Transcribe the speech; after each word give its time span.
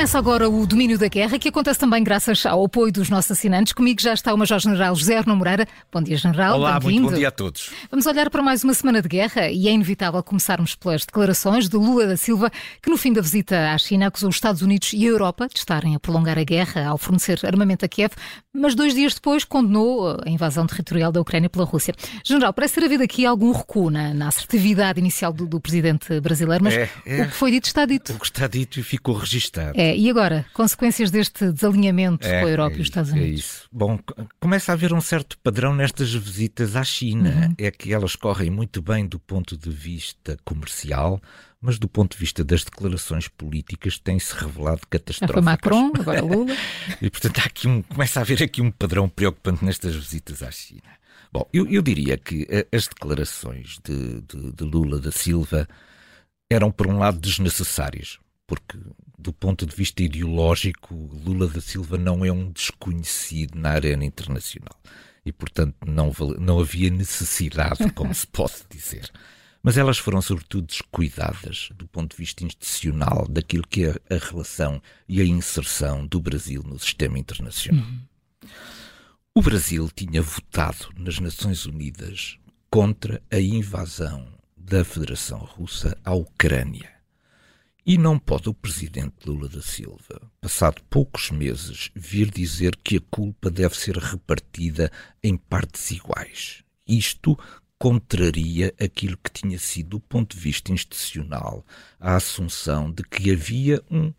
Começa 0.00 0.16
agora 0.16 0.48
o 0.48 0.66
Domínio 0.66 0.98
da 0.98 1.08
Guerra, 1.08 1.38
que 1.38 1.50
acontece 1.50 1.78
também 1.78 2.02
graças 2.02 2.46
ao 2.46 2.64
apoio 2.64 2.90
dos 2.90 3.10
nossos 3.10 3.32
assinantes. 3.32 3.74
Comigo 3.74 4.00
já 4.00 4.14
está 4.14 4.32
o 4.32 4.38
Major-General 4.38 4.96
José 4.96 5.18
Arno 5.18 5.36
Moreira. 5.36 5.68
Bom 5.92 6.02
dia, 6.02 6.16
General. 6.16 6.58
Olá, 6.58 6.80
muito 6.80 7.02
bom 7.02 7.12
dia 7.12 7.28
a 7.28 7.30
todos. 7.30 7.70
Vamos 7.90 8.06
olhar 8.06 8.30
para 8.30 8.40
mais 8.40 8.64
uma 8.64 8.72
semana 8.72 9.02
de 9.02 9.08
guerra 9.08 9.50
e 9.50 9.68
é 9.68 9.70
inevitável 9.70 10.22
começarmos 10.22 10.74
pelas 10.74 11.04
declarações 11.04 11.68
de 11.68 11.76
Lula 11.76 12.06
da 12.06 12.16
Silva, 12.16 12.50
que 12.82 12.88
no 12.88 12.96
fim 12.96 13.12
da 13.12 13.20
visita 13.20 13.74
à 13.74 13.76
China 13.76 14.06
acusou 14.06 14.30
os 14.30 14.36
Estados 14.36 14.62
Unidos 14.62 14.94
e 14.94 15.04
a 15.04 15.10
Europa 15.10 15.46
de 15.52 15.58
estarem 15.58 15.94
a 15.94 16.00
prolongar 16.00 16.38
a 16.38 16.44
guerra 16.44 16.86
ao 16.86 16.96
fornecer 16.96 17.38
armamento 17.44 17.84
a 17.84 17.88
Kiev, 17.88 18.14
mas 18.54 18.74
dois 18.74 18.94
dias 18.94 19.12
depois 19.12 19.44
condenou 19.44 20.16
a 20.24 20.30
invasão 20.30 20.66
territorial 20.66 21.12
da 21.12 21.20
Ucrânia 21.20 21.50
pela 21.50 21.66
Rússia. 21.66 21.94
General, 22.24 22.54
parece 22.54 22.76
ter 22.76 22.86
havido 22.86 23.02
aqui 23.02 23.26
algum 23.26 23.52
recuo 23.52 23.90
na, 23.90 24.14
na 24.14 24.28
assertividade 24.28 24.98
inicial 24.98 25.30
do, 25.30 25.46
do 25.46 25.60
presidente 25.60 26.18
brasileiro, 26.20 26.64
mas 26.64 26.74
é, 26.74 26.88
é, 27.04 27.22
o 27.22 27.28
que 27.28 27.34
foi 27.34 27.50
dito 27.50 27.66
está 27.66 27.84
dito. 27.84 28.14
O 28.14 28.18
que 28.18 28.24
está 28.24 28.46
dito 28.46 28.80
e 28.80 28.82
ficou 28.82 29.14
registado. 29.14 29.78
É, 29.78 29.89
e 29.96 30.10
agora, 30.10 30.46
consequências 30.52 31.10
deste 31.10 31.52
desalinhamento 31.52 32.26
é, 32.26 32.40
com 32.40 32.46
a 32.46 32.50
Europa 32.50 32.76
é 32.76 32.78
e 32.78 32.80
os 32.80 32.86
Estados 32.86 33.10
Unidos? 33.10 33.28
É 33.28 33.32
isso. 33.32 33.68
Bom, 33.72 33.98
começa 34.38 34.72
a 34.72 34.74
haver 34.74 34.92
um 34.92 35.00
certo 35.00 35.38
padrão 35.38 35.74
nestas 35.74 36.12
visitas 36.12 36.76
à 36.76 36.84
China. 36.84 37.30
Uhum. 37.30 37.54
É 37.58 37.70
que 37.70 37.92
elas 37.92 38.16
correm 38.16 38.50
muito 38.50 38.82
bem 38.82 39.06
do 39.06 39.18
ponto 39.18 39.56
de 39.56 39.70
vista 39.70 40.36
comercial, 40.44 41.20
mas 41.60 41.78
do 41.78 41.88
ponto 41.88 42.12
de 42.12 42.18
vista 42.18 42.42
das 42.42 42.64
declarações 42.64 43.28
políticas 43.28 43.98
tem-se 43.98 44.34
revelado 44.34 44.80
catastróficas. 44.88 45.34
Foi 45.34 45.42
Macron, 45.42 45.92
agora 45.98 46.22
Lula. 46.22 46.56
e 47.00 47.10
portanto 47.10 47.38
há 47.38 47.44
aqui 47.44 47.68
um, 47.68 47.82
começa 47.82 48.20
a 48.20 48.22
haver 48.22 48.42
aqui 48.42 48.62
um 48.62 48.70
padrão 48.70 49.08
preocupante 49.08 49.64
nestas 49.64 49.94
visitas 49.94 50.42
à 50.42 50.50
China. 50.50 51.00
Bom, 51.32 51.48
eu, 51.52 51.66
eu 51.68 51.80
diria 51.80 52.16
que 52.16 52.46
eh, 52.50 52.66
as 52.72 52.88
declarações 52.88 53.78
de, 53.84 54.20
de, 54.22 54.52
de 54.52 54.64
Lula 54.64 54.98
da 54.98 55.12
Silva 55.12 55.68
eram, 56.50 56.72
por 56.72 56.88
um 56.88 56.98
lado, 56.98 57.20
desnecessárias, 57.20 58.18
porque 58.50 58.76
do 59.16 59.32
ponto 59.32 59.64
de 59.64 59.76
vista 59.76 60.02
ideológico, 60.02 60.92
Lula 61.24 61.46
da 61.46 61.60
Silva 61.60 61.96
não 61.96 62.24
é 62.24 62.32
um 62.32 62.50
desconhecido 62.50 63.56
na 63.56 63.70
arena 63.70 64.04
internacional. 64.04 64.74
E, 65.24 65.30
portanto, 65.30 65.76
não, 65.86 66.12
não 66.36 66.58
havia 66.58 66.90
necessidade, 66.90 67.88
como 67.94 68.12
se 68.12 68.26
pode 68.26 68.54
dizer. 68.68 69.08
Mas 69.62 69.78
elas 69.78 69.98
foram, 69.98 70.20
sobretudo, 70.20 70.66
descuidadas 70.66 71.68
do 71.76 71.86
ponto 71.86 72.10
de 72.10 72.16
vista 72.16 72.42
institucional 72.42 73.28
daquilo 73.28 73.62
que 73.68 73.84
é 73.84 73.90
a 74.12 74.18
relação 74.18 74.82
e 75.08 75.20
a 75.20 75.24
inserção 75.24 76.04
do 76.04 76.20
Brasil 76.20 76.64
no 76.64 76.76
sistema 76.76 77.20
internacional. 77.20 77.84
Uhum. 77.84 78.00
O 79.32 79.42
Brasil 79.42 79.88
tinha 79.94 80.20
votado 80.20 80.88
nas 80.96 81.20
Nações 81.20 81.66
Unidas 81.66 82.36
contra 82.68 83.22
a 83.30 83.38
invasão 83.38 84.26
da 84.56 84.84
Federação 84.84 85.38
Russa 85.38 85.96
à 86.04 86.12
Ucrânia. 86.14 86.99
E 87.84 87.96
não 87.96 88.18
pode 88.18 88.48
o 88.48 88.54
presidente 88.54 89.26
Lula 89.26 89.48
da 89.48 89.62
Silva, 89.62 90.20
passado 90.40 90.82
poucos 90.90 91.30
meses, 91.30 91.90
vir 91.94 92.30
dizer 92.30 92.76
que 92.76 92.98
a 92.98 93.00
culpa 93.10 93.50
deve 93.50 93.74
ser 93.74 93.96
repartida 93.96 94.92
em 95.22 95.36
partes 95.36 95.90
iguais. 95.90 96.62
Isto 96.86 97.38
contraria 97.78 98.74
aquilo 98.78 99.16
que 99.16 99.30
tinha 99.30 99.58
sido, 99.58 99.90
do 99.90 100.00
ponto 100.00 100.36
de 100.36 100.42
vista 100.42 100.70
institucional, 100.70 101.64
a 101.98 102.16
assunção 102.16 102.92
de 102.92 103.02
que 103.02 103.30
havia 103.30 103.82
um 103.90 104.12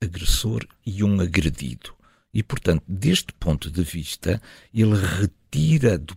agressor 0.00 0.64
e 0.86 1.02
um 1.02 1.20
agredido. 1.20 1.92
E, 2.32 2.42
portanto, 2.42 2.84
deste 2.86 3.32
ponto 3.32 3.68
de 3.68 3.82
vista, 3.82 4.40
ele 4.72 4.94
retira 4.94 5.98
do 5.98 6.16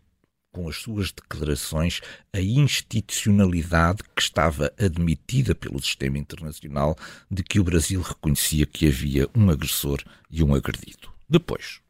com 0.54 0.70
as 0.70 0.78
suas 0.78 1.12
declarações 1.12 2.00
a 2.32 2.40
institucionalidade 2.40 4.04
que 4.16 4.22
estava 4.22 4.72
admitida 4.80 5.54
pelo 5.54 5.82
sistema 5.82 6.18
internacional 6.18 6.96
de 7.30 7.44
que 7.44 7.60
o 7.60 7.64
Brasil 7.64 8.02
reconhecia 8.02 8.66
que 8.66 8.88
havia 8.88 9.28
um 9.36 9.50
agressor 9.50 10.02
e 10.32 10.42
um 10.44 10.54
agredido. 10.56 11.12
Depois, 11.28 11.82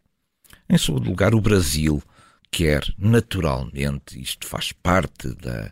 em 0.67 0.77
segundo 0.77 1.09
lugar, 1.09 1.35
o 1.35 1.41
Brasil 1.41 2.01
quer 2.49 2.83
naturalmente, 2.97 4.19
isto 4.19 4.47
faz 4.47 4.71
parte 4.71 5.27
da, 5.35 5.71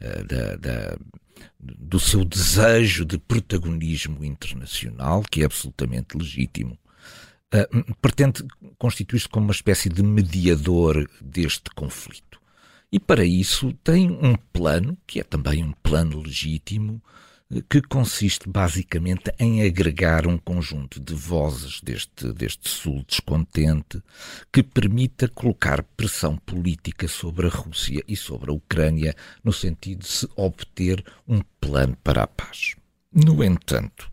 eh, 0.00 0.24
da, 0.24 0.56
da 0.56 0.98
do 1.58 2.00
seu 2.00 2.24
desejo 2.24 3.04
de 3.04 3.18
protagonismo 3.18 4.24
internacional, 4.24 5.22
que 5.30 5.42
é 5.42 5.44
absolutamente 5.44 6.16
legítimo, 6.16 6.78
uh, 7.52 7.94
pretende 8.00 8.44
constituir-se 8.78 9.28
como 9.28 9.46
uma 9.46 9.52
espécie 9.52 9.88
de 9.88 10.02
mediador 10.02 11.08
deste 11.20 11.70
conflito. 11.74 12.40
E 12.90 13.00
para 13.00 13.24
isso 13.24 13.72
tem 13.82 14.10
um 14.10 14.34
plano, 14.52 14.98
que 15.06 15.18
é 15.18 15.24
também 15.24 15.64
um 15.64 15.72
plano 15.82 16.20
legítimo, 16.20 17.02
eh, 17.50 17.62
que 17.68 17.80
consiste 17.80 18.46
basicamente 18.46 19.32
em 19.38 19.62
agregar 19.62 20.26
um 20.26 20.36
conjunto 20.36 21.00
de 21.00 21.14
vozes 21.14 21.80
deste, 21.80 22.30
deste 22.34 22.68
Sul 22.68 23.02
descontente 23.08 24.02
que 24.52 24.62
permita 24.62 25.26
colocar 25.26 25.82
pressão 25.82 26.36
política 26.36 27.08
sobre 27.08 27.46
a 27.46 27.50
Rússia 27.50 28.04
e 28.06 28.14
sobre 28.14 28.50
a 28.50 28.54
Ucrânia 28.54 29.16
no 29.42 29.54
sentido 29.54 30.00
de 30.00 30.08
se 30.08 30.28
obter 30.36 31.02
um 31.26 31.40
plano 31.58 31.96
para 32.04 32.24
a 32.24 32.26
paz. 32.26 32.74
No 33.10 33.42
entanto, 33.42 34.11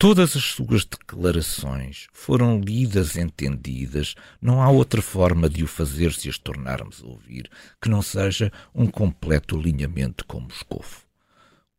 Todas 0.00 0.34
as 0.34 0.44
suas 0.44 0.86
declarações 0.86 2.06
foram 2.10 2.58
lidas, 2.58 3.18
entendidas, 3.18 4.14
não 4.40 4.62
há 4.62 4.70
outra 4.70 5.02
forma 5.02 5.46
de 5.46 5.62
o 5.62 5.66
fazer 5.66 6.14
se 6.14 6.26
as 6.26 6.38
tornarmos 6.38 7.02
a 7.04 7.06
ouvir 7.06 7.50
que 7.78 7.90
não 7.90 8.00
seja 8.00 8.50
um 8.74 8.86
completo 8.86 9.58
alinhamento 9.58 10.24
com 10.24 10.40
Moscou. 10.40 10.82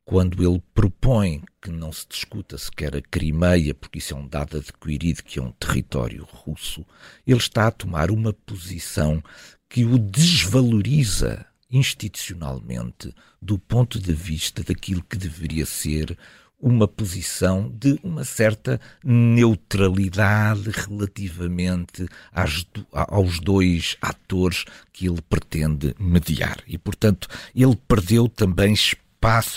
Quando 0.06 0.48
ele 0.48 0.62
propõe 0.72 1.42
que 1.60 1.72
não 1.72 1.92
se 1.92 2.06
discuta 2.08 2.60
sequer 2.60 2.96
a 2.96 3.02
Crimeia, 3.02 3.74
porque 3.74 3.98
isso 3.98 4.14
é 4.14 4.18
um 4.18 4.28
dado 4.28 4.58
adquirido 4.58 5.24
que 5.24 5.40
é 5.40 5.42
um 5.42 5.54
território 5.54 6.24
russo, 6.24 6.86
ele 7.26 7.40
está 7.40 7.66
a 7.66 7.72
tomar 7.72 8.12
uma 8.12 8.34
posição 8.34 9.24
que 9.68 9.84
o 9.84 9.98
desvaloriza 9.98 11.44
institucionalmente 11.72 13.16
do 13.42 13.58
ponto 13.58 14.00
de 14.00 14.14
vista 14.14 14.64
daquilo 14.64 15.02
que 15.02 15.18
deveria 15.18 15.66
ser 15.66 16.16
uma 16.62 16.88
posição 16.88 17.70
de 17.74 18.00
uma 18.04 18.24
certa 18.24 18.80
neutralidade 19.04 20.70
relativamente 20.70 22.06
às, 22.32 22.66
aos 22.92 23.40
dois 23.40 23.98
atores 24.02 24.66
que 24.94 25.08
ele 25.08 25.22
pretende 25.22 25.96
mediar. 26.00 26.58
E, 26.68 26.78
portanto, 26.78 27.28
ele 27.56 27.76
perdeu 27.88 28.30
também 28.30 28.74
espaço 28.74 29.11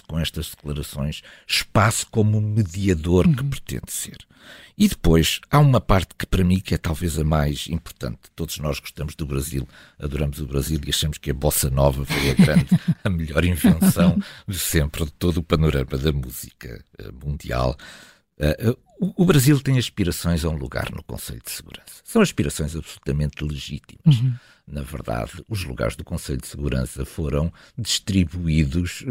com 0.07 0.19
estas 0.19 0.51
declarações, 0.51 1.23
espaço 1.47 2.07
como 2.11 2.41
mediador 2.41 3.27
uhum. 3.27 3.35
que 3.35 3.45
pretende 3.45 3.91
ser. 3.91 4.19
E 4.77 4.89
depois 4.89 5.41
há 5.51 5.59
uma 5.59 5.81
parte 5.81 6.15
que 6.19 6.27
para 6.27 6.45
mim 6.45 6.61
que 6.61 6.75
é 6.75 6.79
talvez 6.79 7.19
a 7.19 7.25
mais 7.25 7.67
importante. 7.69 8.19
Todos 8.35 8.59
nós 8.59 8.79
gostamos 8.79 9.15
do 9.15 9.25
Brasil, 9.25 9.67
adoramos 9.99 10.41
o 10.41 10.47
Brasil 10.47 10.81
e 10.85 10.91
achamos 10.91 11.17
que 11.17 11.31
a 11.31 11.35
bossa 11.35 11.71
nova 11.71 12.05
foi 12.05 12.31
a 12.31 12.35
grande, 12.35 12.69
a 13.03 13.09
melhor 13.09 13.45
invenção 13.45 14.19
de 14.47 14.59
sempre 14.59 15.05
de 15.05 15.13
todo 15.13 15.39
o 15.39 15.43
panorama 15.43 15.97
da 15.97 16.13
música 16.13 16.85
eh, 16.99 17.11
mundial. 17.25 17.77
Uh, 18.39 18.77
o 19.17 19.25
Brasil 19.25 19.61
tem 19.61 19.79
aspirações 19.79 20.45
a 20.45 20.49
um 20.49 20.57
lugar 20.57 20.91
no 20.91 21.03
Conselho 21.03 21.41
de 21.45 21.51
Segurança. 21.51 22.01
São 22.05 22.23
aspirações 22.23 22.75
absolutamente 22.75 23.45
legítimas. 23.45 24.21
Uhum. 24.21 24.35
Na 24.67 24.83
verdade, 24.83 25.45
os 25.49 25.63
lugares 25.65 25.95
do 25.95 26.05
Conselho 26.05 26.41
de 26.41 26.47
Segurança 26.47 27.05
foram 27.05 27.53
distribuídos 27.77 29.05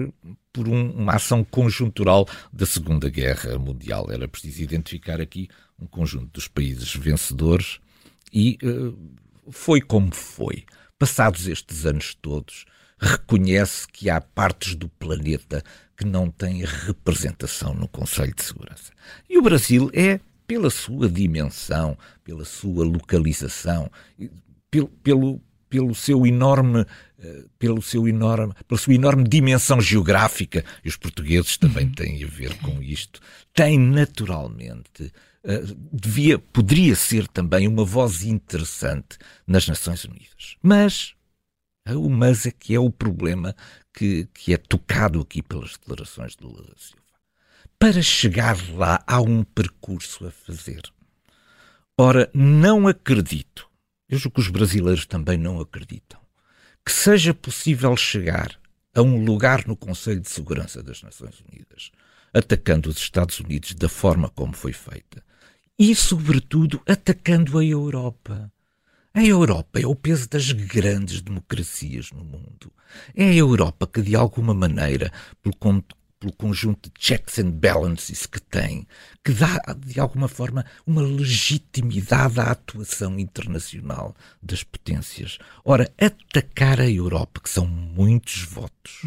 por 0.52 0.68
um, 0.68 0.92
uma 0.92 1.14
ação 1.16 1.44
conjuntural 1.44 2.28
da 2.52 2.66
Segunda 2.66 3.10
Guerra 3.10 3.58
Mundial. 3.60 4.08
Era 4.10 4.28
preciso 4.28 4.64
identificar 4.64 5.22
aqui 5.22 5.48
um 5.80 5.86
conjunto 5.86 6.32
dos 6.34 6.48
países 6.48 6.96
vencedores 6.96 7.80
e 8.32 8.58
uh, 8.64 9.52
foi 9.52 9.80
como 9.80 10.14
foi. 10.14 10.66
Passados 10.98 11.48
estes 11.48 11.86
anos 11.86 12.16
todos, 12.16 12.66
reconhece 13.04 13.88
que 13.88 14.10
há 14.10 14.20
partes 14.22 14.76
do 14.76 14.88
planeta 14.88 15.64
que 15.96 16.06
não 16.06 16.30
têm 16.30 16.64
representação 16.64 17.74
no 17.74 17.88
Conselho 17.88 18.34
de 18.34 18.44
Segurança. 18.44 18.92
E 19.30 19.38
o 19.38 19.42
Brasil 19.42 19.90
é, 19.94 20.20
pela 20.48 20.70
sua 20.70 21.10
dimensão, 21.10 21.98
pela 22.24 22.46
sua 22.46 22.86
localização, 22.86 23.92
pelo, 24.72 24.88
pelo, 24.88 25.42
pelo 25.70 25.94
seu 25.94 26.26
enorme 26.26 26.86
eh, 27.24 27.46
pelo 27.58 27.82
seu 27.82 28.06
enorme, 28.06 28.54
pela 28.68 28.78
sua 28.78 28.96
enorme 28.96 29.24
dimensão 29.24 29.80
geográfica, 29.80 30.66
e 30.84 30.90
os 30.90 30.98
portugueses 30.98 31.56
também 31.56 31.86
uhum. 31.86 31.94
têm 31.94 32.22
a 32.22 32.28
ver 32.28 32.54
com 32.58 32.84
isto, 32.84 33.22
tem 33.54 33.80
naturalmente, 33.80 35.04
uh, 35.46 35.78
devia, 35.94 36.38
poderia 36.38 36.98
ser 36.98 37.26
também 37.30 37.66
uma 37.66 37.86
voz 37.86 38.26
interessante 38.26 39.18
nas 39.48 39.66
Nações 39.66 40.04
Unidas. 40.04 40.58
Mas 40.62 41.16
o 41.92 42.10
mas 42.10 42.46
é 42.46 42.52
que 42.52 42.74
é 42.74 42.80
o 42.80 42.90
problema 42.90 43.56
que, 43.94 44.28
que 44.34 44.54
é 44.54 44.58
tocado 44.58 45.20
aqui 45.20 45.42
pelas 45.42 45.72
declarações 45.72 46.36
de 46.36 46.44
Lula 46.44 46.64
da 46.64 46.76
Silva. 46.78 47.04
Para 47.78 48.02
chegar 48.02 48.58
lá 48.72 49.04
há 49.06 49.20
um 49.20 49.44
percurso 49.44 50.26
a 50.26 50.32
fazer. 50.32 50.82
Ora, 51.98 52.30
não 52.34 52.88
acredito, 52.88 53.70
eu 54.10 54.18
julgo 54.18 54.36
que 54.36 54.42
os 54.42 54.50
brasileiros 54.50 55.06
também 55.06 55.38
não 55.38 55.60
acreditam, 55.60 56.20
que 56.86 56.92
seja 56.92 57.34
possível 57.34 57.96
chegar 57.98 58.58
a 58.96 59.02
um 59.02 59.24
lugar 59.24 59.68
no 59.68 59.76
Conselho 59.76 60.22
de 60.22 60.30
Segurança 60.30 60.82
das 60.82 61.02
Nações 61.02 61.42
Unidas, 61.42 61.92
atacando 62.34 62.90
os 62.90 62.98
Estados 62.98 63.40
Unidos 63.40 63.74
da 63.74 63.90
forma 63.90 64.30
como 64.30 64.54
foi 64.54 64.74
feita, 64.74 65.24
e, 65.78 65.94
sobretudo, 65.96 66.82
atacando 66.88 67.58
a 67.58 67.66
Europa. 67.66 68.52
A 69.16 69.24
Europa 69.24 69.80
é 69.80 69.86
o 69.86 69.94
peso 69.94 70.28
das 70.28 70.52
grandes 70.52 71.22
democracias 71.22 72.10
no 72.12 72.24
mundo. 72.24 72.74
É 73.16 73.26
a 73.26 73.36
Europa 73.36 73.86
que, 73.86 74.02
de 74.02 74.16
alguma 74.16 74.56
maneira, 74.56 75.14
pelo, 75.40 75.56
pelo 76.20 76.34
conjunto 76.36 76.90
de 76.90 76.96
checks 77.00 77.38
and 77.38 77.52
balances 77.52 78.26
que 78.26 78.42
tem, 78.42 78.88
que 79.24 79.32
dá, 79.32 79.62
de 79.78 80.00
alguma 80.00 80.28
forma, 80.28 80.66
uma 80.84 81.04
legitimidade 81.04 82.40
à 82.40 82.46
atuação 82.46 83.20
internacional 83.20 84.16
das 84.42 84.64
potências. 84.64 85.38
Ora, 85.64 85.94
atacar 86.02 86.82
a 86.82 86.90
Europa, 86.90 87.40
que 87.40 87.52
são 87.52 87.68
muitos 87.68 88.42
votos, 88.42 89.04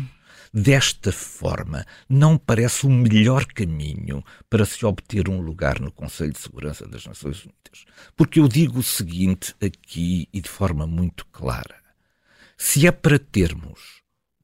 desta 0.57 1.13
forma 1.13 1.85
não 2.09 2.39
parece 2.39 2.87
o 2.87 2.91
melhor 2.91 3.45
caminho 3.45 4.25
para 4.49 4.65
se 4.65 4.87
obter 4.87 5.29
um 5.29 5.39
lugar 5.39 5.79
no 5.79 5.93
Conselho 5.93 6.33
de 6.33 6.39
Segurança 6.39 6.89
das 6.89 7.05
Nações 7.05 7.45
Unidas. 7.45 7.85
Porque 8.17 8.41
eu 8.41 8.49
digo 8.49 8.79
o 8.79 8.83
seguinte 8.83 9.55
aqui 9.61 10.27
e 10.33 10.41
de 10.41 10.49
forma 10.49 10.87
muito 10.87 11.27
clara: 11.27 11.77
se 12.57 12.87
é 12.87 12.91
para 12.91 13.19
termos 13.19 13.97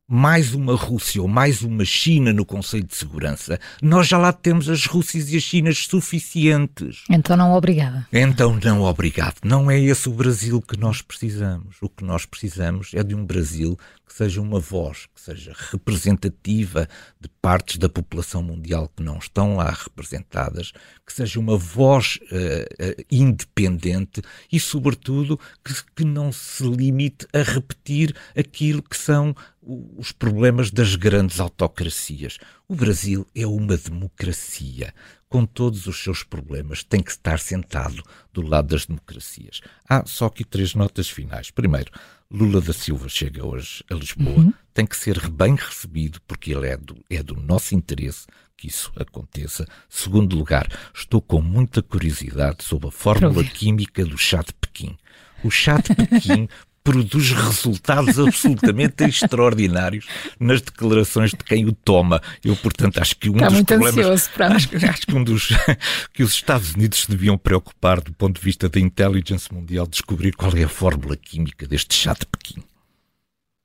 mais 0.06 0.53
uma 0.53 0.76
Rússia 0.76 1.23
ou 1.23 1.26
mais 1.29 1.62
uma 1.62 1.87
China 1.87 2.35
no 2.35 2.44
Conselho 2.44 2.85
de 2.85 2.94
Segurança, 2.94 3.58
nós 3.81 4.06
já 4.06 4.19
lá 4.19 4.31
temos 4.31 4.69
as 4.69 4.85
Rússias 4.85 5.32
e 5.32 5.38
as 5.38 5.43
Chinas 5.43 5.87
suficientes. 5.87 7.05
Então 7.08 7.35
não 7.35 7.55
obrigada. 7.55 8.06
Então 8.12 8.58
não 8.62 8.82
obrigado. 8.82 9.37
Não 9.43 9.70
é 9.70 9.81
esse 9.81 10.11
o 10.11 10.12
Brasil 10.12 10.61
que 10.61 10.79
nós 10.79 11.00
precisamos. 11.00 11.76
O 11.81 11.88
que 11.88 12.05
nós 12.05 12.26
precisamos 12.26 12.91
é 12.93 13.03
de 13.03 13.15
um 13.15 13.25
Brasil 13.25 13.79
que 14.12 14.19
seja 14.19 14.43
uma 14.43 14.61
voz, 14.61 15.06
que 15.14 15.20
seja 15.20 15.55
representativa 15.70 16.87
de 17.19 17.31
partes 17.41 17.79
da 17.79 17.88
população 17.88 18.43
mundial 18.43 18.93
que 18.94 19.03
não 19.03 19.17
estão 19.17 19.56
lá 19.56 19.70
representadas, 19.70 20.70
que 21.06 21.12
seja 21.14 21.41
uma 21.41 21.56
voz 21.56 22.19
uh, 22.25 22.91
uh, 22.91 23.05
independente 23.11 24.20
e, 24.53 24.61
sobretudo, 24.61 25.41
que, 25.64 25.73
que 25.97 26.05
não 26.05 26.31
se 26.31 26.62
limite 26.62 27.26
a 27.32 27.43
repetir 27.43 28.14
aquilo 28.37 28.82
que 28.82 28.99
são 28.99 29.35
os 29.62 30.12
problemas 30.12 30.70
das 30.70 30.94
grandes 30.94 31.41
autocracias. 31.41 32.37
O 32.73 32.75
Brasil 32.75 33.27
é 33.35 33.47
uma 33.47 33.77
democracia. 33.77 34.95
Com 35.29 35.45
todos 35.45 35.87
os 35.87 36.03
seus 36.03 36.23
problemas, 36.23 36.83
tem 36.83 37.03
que 37.03 37.11
estar 37.11 37.39
sentado 37.39 38.03
do 38.33 38.41
lado 38.41 38.69
das 38.69 38.87
democracias. 38.87 39.61
Há 39.87 40.07
só 40.07 40.25
aqui 40.25 40.43
três 40.43 40.75
notas 40.75 41.11
finais. 41.11 41.51
Primeiro, 41.51 41.93
Lula 42.31 42.63
da 42.63 42.73
Silva 42.73 43.11
chega 43.11 43.47
hoje 43.47 43.85
a 43.91 43.95
Lisboa, 43.95 44.39
uhum. 44.39 44.55
tem 44.73 44.87
que 44.87 44.97
ser 44.97 45.29
bem 45.29 45.55
recebido, 45.55 46.19
porque 46.27 46.51
ele 46.55 46.67
é 46.67 46.79
do, 46.79 46.97
é 47.11 47.23
do 47.23 47.37
nosso 47.37 47.75
interesse 47.75 48.27
que 48.57 48.69
isso 48.69 48.91
aconteça. 48.97 49.67
Segundo 49.87 50.35
lugar, 50.35 50.67
estou 50.95 51.21
com 51.21 51.43
muita 51.43 51.83
curiosidade 51.83 52.65
sobre 52.65 52.89
a 52.89 52.91
fórmula 52.91 53.45
química 53.45 54.03
do 54.07 54.17
chá 54.17 54.41
de 54.41 54.55
Pequim. 54.55 54.97
O 55.45 55.51
chá 55.51 55.77
de 55.77 55.95
Pequim 55.95 56.49
produz 56.82 57.31
resultados 57.31 58.19
absolutamente 58.19 59.05
extraordinários 59.05 60.06
nas 60.38 60.61
declarações 60.61 61.31
de 61.31 61.38
quem 61.38 61.67
o 61.67 61.73
toma. 61.73 62.20
Eu, 62.44 62.56
portanto, 62.56 62.99
acho 62.99 63.17
que 63.17 63.31
um 63.31 63.34
Está 63.34 63.46
dos 63.46 63.55
muito 63.55 63.67
problemas. 63.67 64.31
Acho, 64.38 64.87
acho, 64.87 65.06
que 65.06 65.14
um 65.14 65.25
dos 65.25 65.49
que 66.12 66.23
os 66.23 66.32
Estados 66.32 66.75
Unidos 66.75 67.02
se 67.02 67.11
deviam 67.11 67.38
preocupar 67.38 68.00
do 68.00 68.12
ponto 68.12 68.38
de 68.38 68.44
vista 68.44 68.69
da 68.69 68.81
intelligence 68.81 69.52
mundial 69.52 69.87
descobrir 69.87 70.34
qual 70.34 70.52
é 70.56 70.64
a 70.64 70.69
fórmula 70.69 71.17
química 71.17 71.67
deste 71.67 71.94
chá 71.94 72.14
de 72.14 72.26
Pequim. 72.26 72.62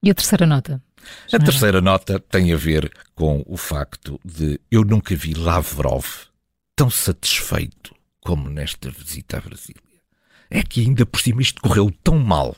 E 0.04 0.12
a 0.12 0.14
terceira 0.14 0.46
nota? 0.46 0.82
A 1.32 1.40
terceira 1.40 1.82
nota 1.82 2.20
tem 2.20 2.54
a 2.54 2.58
ver 2.58 2.92
com 3.16 3.44
o 3.48 3.58
facto 3.58 4.20
de 4.24 4.60
eu 4.70 4.84
nunca 4.84 5.16
vi 5.16 5.34
Lavrov 5.34 6.06
tão 6.76 6.90
satisfeito 6.90 7.96
como 8.22 8.50
nesta 8.50 8.92
visita 8.92 9.38
à 9.38 9.42
Brasília. 9.42 9.82
É 10.50 10.62
que 10.62 10.82
ainda 10.82 11.06
por 11.06 11.20
cima 11.20 11.42
isto 11.42 11.62
correu 11.62 11.92
tão 12.04 12.20
mal 12.20 12.56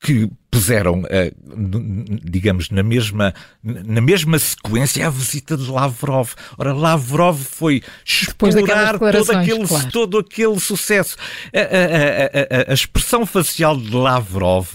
que 0.00 0.30
puseram, 0.58 1.02
uh, 1.02 2.20
digamos, 2.24 2.68
na 2.70 2.82
mesma, 2.82 3.32
na 3.62 4.00
mesma 4.00 4.38
sequência 4.40 5.06
a 5.06 5.10
visita 5.10 5.56
de 5.56 5.70
Lavrov. 5.70 6.30
Ora, 6.58 6.72
Lavrov 6.72 7.38
foi 7.38 7.80
explorar 8.04 8.98
todo 8.98 9.30
aquele, 9.30 9.66
claro. 9.66 9.90
todo 9.92 10.18
aquele 10.18 10.58
sucesso. 10.58 11.16
A, 11.54 11.60
a, 11.60 12.66
a, 12.66 12.72
a, 12.72 12.74
expressão 12.74 13.24
facial 13.24 13.76
de 13.76 13.94
Lavrov 13.94 14.66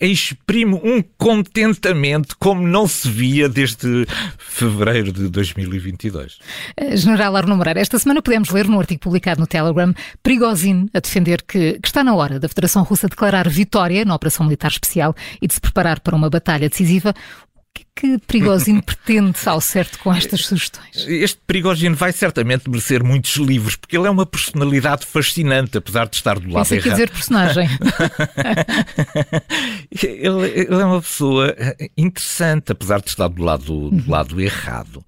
exprime 0.00 0.74
um 0.74 1.02
contentamento 1.18 2.34
como 2.38 2.66
não 2.66 2.88
se 2.88 3.08
via 3.10 3.50
desde 3.50 4.06
fevereiro 4.38 5.12
de 5.12 5.28
2022. 5.28 6.38
Eh, 6.76 6.96
General 6.96 7.36
Arno 7.36 7.56
Moreira, 7.56 7.80
esta 7.80 7.98
semana 7.98 8.22
podemos 8.22 8.48
ler 8.48 8.66
num 8.66 8.78
artigo 8.78 9.00
publicado 9.00 9.40
no 9.40 9.46
Telegram 9.46 9.92
Prigozhin 10.22 10.88
a 10.94 11.00
defender 11.00 11.42
que, 11.42 11.78
que 11.80 11.88
está 11.88 12.02
na 12.02 12.14
hora 12.14 12.40
da 12.40 12.48
Federação 12.48 12.82
Russa 12.82 13.08
declarar 13.08 13.48
vitória 13.48 14.04
na 14.06 14.14
Operação 14.14 14.46
Militar 14.46 14.70
Especial 14.70 15.14
e 15.40 15.46
de 15.46 15.54
se 15.54 15.60
preparar 15.60 16.00
para 16.00 16.16
uma 16.16 16.30
batalha 16.30 16.68
decisiva, 16.68 17.10
o 17.10 17.74
que 17.74 17.82
é 17.82 18.16
que 18.16 18.18
Prigozhin 18.26 18.80
pretende 18.80 19.36
ao 19.46 19.60
certo 19.60 19.98
com 19.98 20.12
estas 20.12 20.46
sugestões? 20.46 21.06
Este 21.06 21.38
Prigozhin 21.46 21.92
vai 21.92 22.12
certamente 22.12 22.68
merecer 22.68 23.04
muitos 23.04 23.36
livros, 23.36 23.76
porque 23.76 23.96
ele 23.96 24.06
é 24.06 24.10
uma 24.10 24.26
personalidade 24.26 25.06
fascinante, 25.06 25.78
apesar 25.78 26.08
de 26.08 26.16
estar 26.16 26.38
do 26.38 26.48
lado 26.48 26.64
Pensei 26.64 26.78
errado. 26.78 26.90
dizer 26.90 27.10
personagem. 27.10 27.68
ele, 30.02 30.48
ele, 30.48 30.82
é 30.82 30.84
uma 30.84 31.00
pessoa 31.00 31.54
interessante, 31.96 32.72
apesar 32.72 33.00
de 33.00 33.08
estar 33.08 33.28
do 33.28 33.42
lado, 33.42 33.64
do 33.64 33.72
uhum. 33.72 34.04
lado 34.06 34.40
errado. 34.40 35.04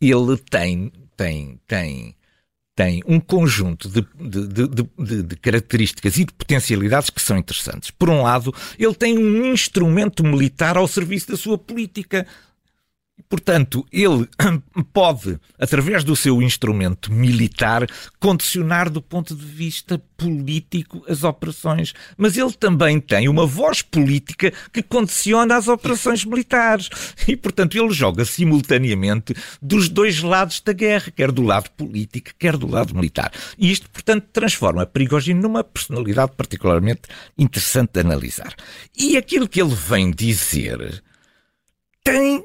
Ele 0.00 0.36
tem, 0.36 0.92
tem, 1.16 1.58
tem 1.66 2.14
tem 2.74 3.02
um 3.06 3.20
conjunto 3.20 3.88
de, 3.88 4.06
de, 4.18 4.66
de, 4.68 5.22
de, 5.22 5.36
características 5.36 6.16
e 6.16 6.24
de 6.24 6.32
potencialidades 6.32 7.10
que 7.10 7.20
são 7.20 7.36
interessantes. 7.36 7.90
Por 7.90 8.08
um 8.08 8.22
lado, 8.22 8.54
ele 8.78 8.94
tem 8.94 9.18
um 9.18 9.52
instrumento 9.52 10.24
militar 10.24 10.76
ao 10.76 10.88
serviço 10.88 11.28
da 11.28 11.36
sua 11.36 11.58
política. 11.58 12.26
Portanto, 13.28 13.86
ele 13.90 14.28
pode, 14.92 15.38
através 15.58 16.04
do 16.04 16.14
seu 16.14 16.42
instrumento 16.42 17.10
militar, 17.10 17.86
condicionar 18.20 18.90
do 18.90 19.00
ponto 19.00 19.34
de 19.34 19.44
vista 19.44 19.98
político 20.16 21.02
as 21.08 21.24
operações. 21.24 21.94
Mas 22.16 22.36
ele 22.36 22.52
também 22.52 23.00
tem 23.00 23.28
uma 23.28 23.46
voz 23.46 23.80
política 23.80 24.52
que 24.72 24.82
condiciona 24.82 25.56
as 25.56 25.68
operações 25.68 26.24
militares. 26.24 26.90
E, 27.26 27.36
portanto, 27.36 27.76
ele 27.76 27.92
joga 27.92 28.24
simultaneamente 28.24 29.34
dos 29.60 29.88
dois 29.88 30.20
lados 30.20 30.60
da 30.60 30.72
guerra, 30.72 31.10
quer 31.10 31.32
do 31.32 31.42
lado 31.42 31.70
político, 31.70 32.30
quer 32.38 32.56
do 32.56 32.66
lado 32.66 32.94
militar. 32.94 33.32
E 33.56 33.72
isto, 33.72 33.88
portanto, 33.90 34.26
transforma 34.32 34.84
Prigogine 34.84 35.40
numa 35.40 35.64
personalidade 35.64 36.32
particularmente 36.36 37.02
interessante 37.38 37.92
de 37.94 38.00
analisar. 38.00 38.54
E 38.96 39.16
aquilo 39.16 39.48
que 39.48 39.60
ele 39.60 39.74
vem 39.74 40.10
dizer 40.10 41.02
tem 42.04 42.44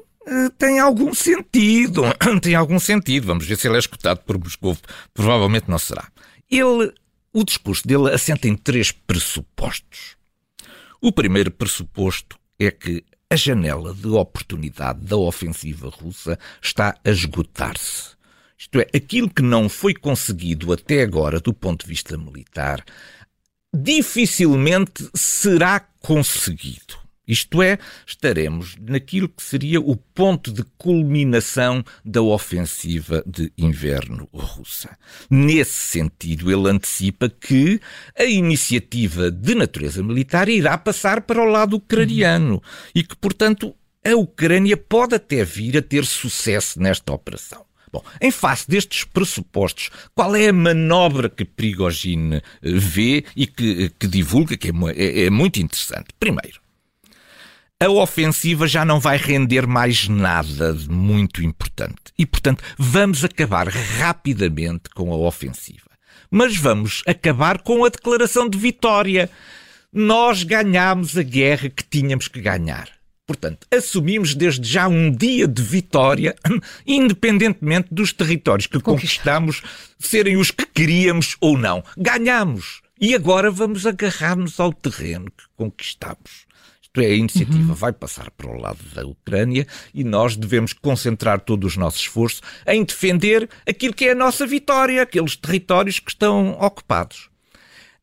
tem 0.58 0.78
algum 0.78 1.14
sentido. 1.14 2.02
Tem 2.42 2.54
algum 2.54 2.78
sentido. 2.78 3.26
Vamos 3.26 3.46
ver 3.46 3.56
se 3.56 3.68
ele 3.68 3.76
é 3.76 3.78
escutado 3.78 4.18
por 4.18 4.38
Moscou. 4.38 4.76
Provavelmente 5.14 5.68
não 5.68 5.78
será. 5.78 6.08
Ele, 6.50 6.92
o 7.32 7.44
discurso 7.44 7.86
dele 7.86 8.12
assenta 8.12 8.48
em 8.48 8.56
três 8.56 8.90
pressupostos. 8.92 10.16
O 11.00 11.12
primeiro 11.12 11.50
pressuposto 11.50 12.38
é 12.58 12.70
que 12.70 13.04
a 13.30 13.36
janela 13.36 13.94
de 13.94 14.08
oportunidade 14.08 15.00
da 15.00 15.16
ofensiva 15.16 15.88
russa 15.90 16.38
está 16.62 16.96
a 17.04 17.10
esgotar-se. 17.10 18.16
Isto 18.58 18.80
é, 18.80 18.88
aquilo 18.94 19.30
que 19.30 19.42
não 19.42 19.68
foi 19.68 19.94
conseguido 19.94 20.72
até 20.72 21.02
agora 21.02 21.38
do 21.38 21.52
ponto 21.52 21.84
de 21.84 21.88
vista 21.88 22.18
militar, 22.18 22.84
dificilmente 23.72 25.08
será 25.14 25.78
conseguido. 26.00 27.07
Isto 27.28 27.62
é, 27.62 27.78
estaremos 28.06 28.74
naquilo 28.80 29.28
que 29.28 29.42
seria 29.42 29.80
o 29.80 29.94
ponto 29.94 30.50
de 30.50 30.64
culminação 30.78 31.84
da 32.02 32.22
ofensiva 32.22 33.22
de 33.26 33.52
inverno 33.58 34.26
russa. 34.32 34.96
Nesse 35.30 35.74
sentido, 35.74 36.50
ele 36.50 36.70
antecipa 36.70 37.28
que 37.28 37.80
a 38.18 38.24
iniciativa 38.24 39.30
de 39.30 39.54
natureza 39.54 40.02
militar 40.02 40.48
irá 40.48 40.78
passar 40.78 41.20
para 41.20 41.42
o 41.42 41.44
lado 41.44 41.76
ucraniano 41.76 42.62
e 42.94 43.02
que, 43.02 43.14
portanto, 43.14 43.74
a 44.04 44.16
Ucrânia 44.16 44.76
pode 44.76 45.14
até 45.14 45.44
vir 45.44 45.76
a 45.76 45.82
ter 45.82 46.06
sucesso 46.06 46.80
nesta 46.80 47.12
operação. 47.12 47.68
Bom, 47.92 48.02
em 48.20 48.30
face 48.30 48.68
destes 48.68 49.04
pressupostos, 49.04 49.90
qual 50.14 50.36
é 50.36 50.48
a 50.48 50.52
manobra 50.52 51.28
que 51.28 51.44
Prigogine 51.44 52.36
eh, 52.36 52.42
vê 52.62 53.24
e 53.34 53.46
que, 53.46 53.90
que 53.98 54.06
divulga, 54.06 54.56
que 54.56 54.68
é, 54.68 54.72
é, 54.94 55.24
é 55.24 55.30
muito 55.30 55.58
interessante? 55.60 56.08
Primeiro, 56.18 56.60
a 57.80 57.88
ofensiva 57.88 58.66
já 58.66 58.84
não 58.84 58.98
vai 58.98 59.16
render 59.16 59.64
mais 59.64 60.08
nada 60.08 60.74
de 60.74 60.90
muito 60.90 61.42
importante. 61.44 62.12
E, 62.18 62.26
portanto, 62.26 62.64
vamos 62.76 63.24
acabar 63.24 63.68
rapidamente 63.68 64.90
com 64.90 65.12
a 65.12 65.16
ofensiva. 65.16 65.88
Mas 66.28 66.56
vamos 66.56 67.04
acabar 67.06 67.62
com 67.62 67.84
a 67.84 67.88
declaração 67.88 68.48
de 68.48 68.58
vitória. 68.58 69.30
Nós 69.92 70.42
ganhámos 70.42 71.16
a 71.16 71.22
guerra 71.22 71.68
que 71.68 71.84
tínhamos 71.84 72.26
que 72.26 72.40
ganhar. 72.40 72.90
Portanto, 73.24 73.66
assumimos 73.72 74.34
desde 74.34 74.68
já 74.68 74.88
um 74.88 75.12
dia 75.12 75.46
de 75.46 75.62
vitória, 75.62 76.34
independentemente 76.84 77.88
dos 77.92 78.12
territórios 78.12 78.66
que 78.66 78.80
conquistamos 78.80 79.62
serem 80.00 80.36
os 80.36 80.50
que 80.50 80.66
queríamos 80.66 81.36
ou 81.40 81.56
não. 81.56 81.84
Ganhamos. 81.96 82.80
E 83.00 83.14
agora 83.14 83.52
vamos 83.52 83.86
agarrar-nos 83.86 84.58
ao 84.58 84.72
terreno 84.72 85.26
que 85.26 85.44
conquistamos. 85.56 86.47
Isto 86.88 87.00
é, 87.02 87.06
a 87.06 87.14
iniciativa 87.14 87.68
uhum. 87.68 87.74
vai 87.74 87.92
passar 87.92 88.30
para 88.30 88.50
o 88.50 88.58
lado 88.58 88.82
da 88.94 89.06
Ucrânia 89.06 89.66
e 89.92 90.02
nós 90.02 90.36
devemos 90.36 90.72
concentrar 90.72 91.40
todo 91.40 91.64
o 91.64 91.78
nosso 91.78 91.98
esforço 91.98 92.40
em 92.66 92.82
defender 92.82 93.48
aquilo 93.68 93.92
que 93.92 94.06
é 94.06 94.12
a 94.12 94.14
nossa 94.14 94.46
vitória, 94.46 95.02
aqueles 95.02 95.36
territórios 95.36 95.98
que 95.98 96.10
estão 96.10 96.52
ocupados. 96.60 97.28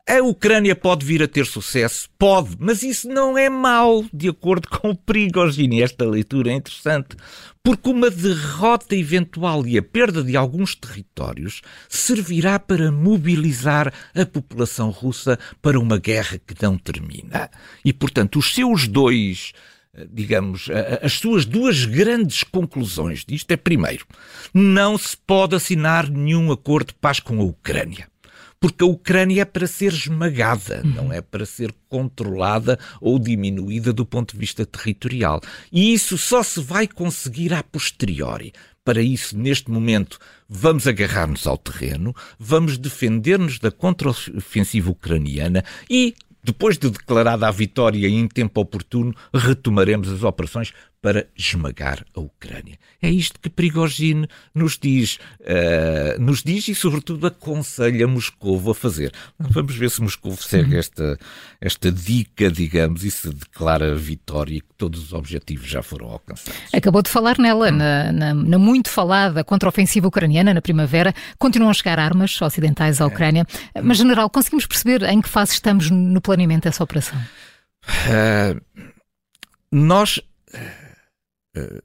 A 0.08 0.22
Ucrânia 0.22 0.76
pode 0.76 1.04
vir 1.04 1.24
a 1.24 1.28
ter 1.28 1.48
sucesso? 1.48 2.08
Pode, 2.20 2.56
mas 2.60 2.84
isso 2.84 3.08
não 3.08 3.36
é 3.36 3.50
mau, 3.50 4.06
de 4.14 4.30
acordo 4.30 4.70
com 4.70 4.92
o 4.92 4.96
Prigogine. 4.96 5.82
Esta 5.82 6.06
leitura 6.06 6.52
é 6.52 6.54
interessante, 6.54 7.18
porque 7.64 7.90
uma 7.90 8.12
derrota 8.12 8.96
eventual 8.96 9.66
e 9.66 9.80
a 9.80 9.82
perda 9.82 10.22
de 10.22 10.38
alguns 10.38 10.76
territórios 10.76 11.64
servirá 11.90 12.60
para 12.60 12.92
mobilizar 12.92 13.92
a 14.14 14.24
população 14.28 14.92
russa 14.92 15.40
para 15.60 15.80
uma 15.80 15.98
guerra 15.98 16.38
que 16.38 16.54
não 16.62 16.78
termina. 16.78 17.50
E, 17.84 17.92
portanto, 17.92 18.38
os 18.38 18.54
seus 18.54 18.88
dois 18.88 19.54
digamos, 20.12 20.68
as 21.02 21.14
suas 21.14 21.46
duas 21.46 21.86
grandes 21.86 22.44
conclusões 22.44 23.24
disto 23.24 23.50
é, 23.52 23.56
primeiro, 23.56 24.06
não 24.54 24.98
se 24.98 25.16
pode 25.16 25.56
assinar 25.56 26.10
nenhum 26.10 26.52
acordo 26.52 26.88
de 26.88 26.96
paz 26.96 27.22
com 27.22 27.40
a 27.40 27.46
Ucrânia 27.46 28.06
porque 28.60 28.84
a 28.84 28.88
Ucrânia 28.88 29.42
é 29.42 29.46
para 29.46 29.68
ser 29.68 29.94
esmagada, 29.94 30.82
uhum. 30.84 30.92
não 30.92 31.14
é 31.14 31.22
para 31.22 31.46
ser 31.46 31.74
controlada 31.90 32.80
ou 33.00 33.20
diminuída 33.20 33.94
do 33.94 34.06
ponto 34.06 34.34
de 34.34 34.40
vista 34.40 34.66
territorial. 34.66 35.42
E 35.72 35.94
isso 35.94 36.18
só 36.18 36.42
se 36.42 36.60
vai 36.62 36.88
conseguir 36.88 37.54
a 37.54 37.62
posteriori. 37.64 38.54
Para 38.84 39.02
isso, 39.02 39.36
neste 39.36 39.72
momento, 39.72 40.20
vamos 40.48 40.86
agarrar-nos 40.88 41.48
ao 41.48 41.58
terreno, 41.58 42.16
vamos 42.38 42.78
defender-nos 42.78 43.58
da 43.58 43.72
contraofensiva 43.72 44.92
ucraniana 44.92 45.64
e, 45.90 46.14
depois 46.44 46.78
de 46.78 46.92
declarada 46.92 47.48
a 47.48 47.52
vitória 47.52 48.08
em 48.08 48.28
tempo 48.28 48.62
oportuno, 48.62 49.16
retomaremos 49.34 50.08
as 50.10 50.22
operações 50.22 50.72
para 51.06 51.28
esmagar 51.38 52.04
a 52.16 52.20
Ucrânia. 52.20 52.80
É 53.00 53.08
isto 53.08 53.40
que 53.40 53.48
Prigogine 53.48 54.28
nos 54.56 54.76
diz, 54.76 55.20
uh, 55.40 56.20
nos 56.20 56.42
diz 56.42 56.68
e, 56.68 56.74
sobretudo, 56.74 57.28
aconselha 57.28 58.08
Moscou 58.08 58.72
a 58.72 58.74
fazer. 58.74 59.12
Vamos 59.38 59.76
ver 59.76 59.92
se 59.92 60.02
Moscou 60.02 60.36
segue 60.36 60.76
esta, 60.76 61.16
esta 61.62 61.92
dica, 61.92 62.50
digamos, 62.50 63.04
e 63.04 63.12
se 63.12 63.30
declara 63.30 63.94
vitória 63.94 64.56
e 64.56 64.62
que 64.62 64.74
todos 64.76 65.00
os 65.00 65.14
objetivos 65.14 65.68
já 65.68 65.84
foram 65.84 66.08
alcançados. 66.08 66.60
Acabou 66.74 67.04
de 67.04 67.12
falar 67.12 67.38
nela, 67.38 67.70
na, 67.70 68.12
na, 68.12 68.34
na 68.34 68.58
muito 68.58 68.90
falada 68.90 69.44
contra-ofensiva 69.44 70.08
ucraniana 70.08 70.56
na 70.56 70.62
primavera. 70.62 71.14
Continuam 71.38 71.70
a 71.70 71.74
chegar 71.76 72.00
armas 72.00 72.42
ocidentais 72.42 73.00
à 73.00 73.04
é. 73.04 73.08
Ucrânia. 73.08 73.46
É. 73.76 73.80
Mas, 73.84 74.00
general, 74.00 74.28
conseguimos 74.28 74.66
perceber 74.66 75.04
em 75.04 75.22
que 75.22 75.30
fase 75.30 75.52
estamos 75.52 75.92
no 75.92 76.20
planeamento 76.20 76.64
dessa 76.64 76.84
operação? 76.84 77.20
Uh, 77.86 78.60
nós 79.72 80.20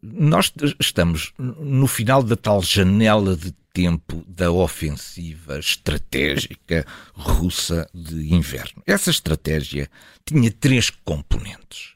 nós 0.03 0.53
estamos 0.79 1.33
no 1.39 1.87
final 1.87 2.23
da 2.23 2.37
tal 2.37 2.62
janela 2.62 3.37
de 3.37 3.53
tempo 3.73 4.25
da 4.27 4.50
ofensiva 4.50 5.59
estratégica 5.59 6.87
russa 7.12 7.89
de 7.95 8.35
inverno. 8.35 8.83
Essa 8.87 9.11
estratégia 9.11 9.89
tinha 10.25 10.50
três 10.50 10.91
componentes. 10.91 11.95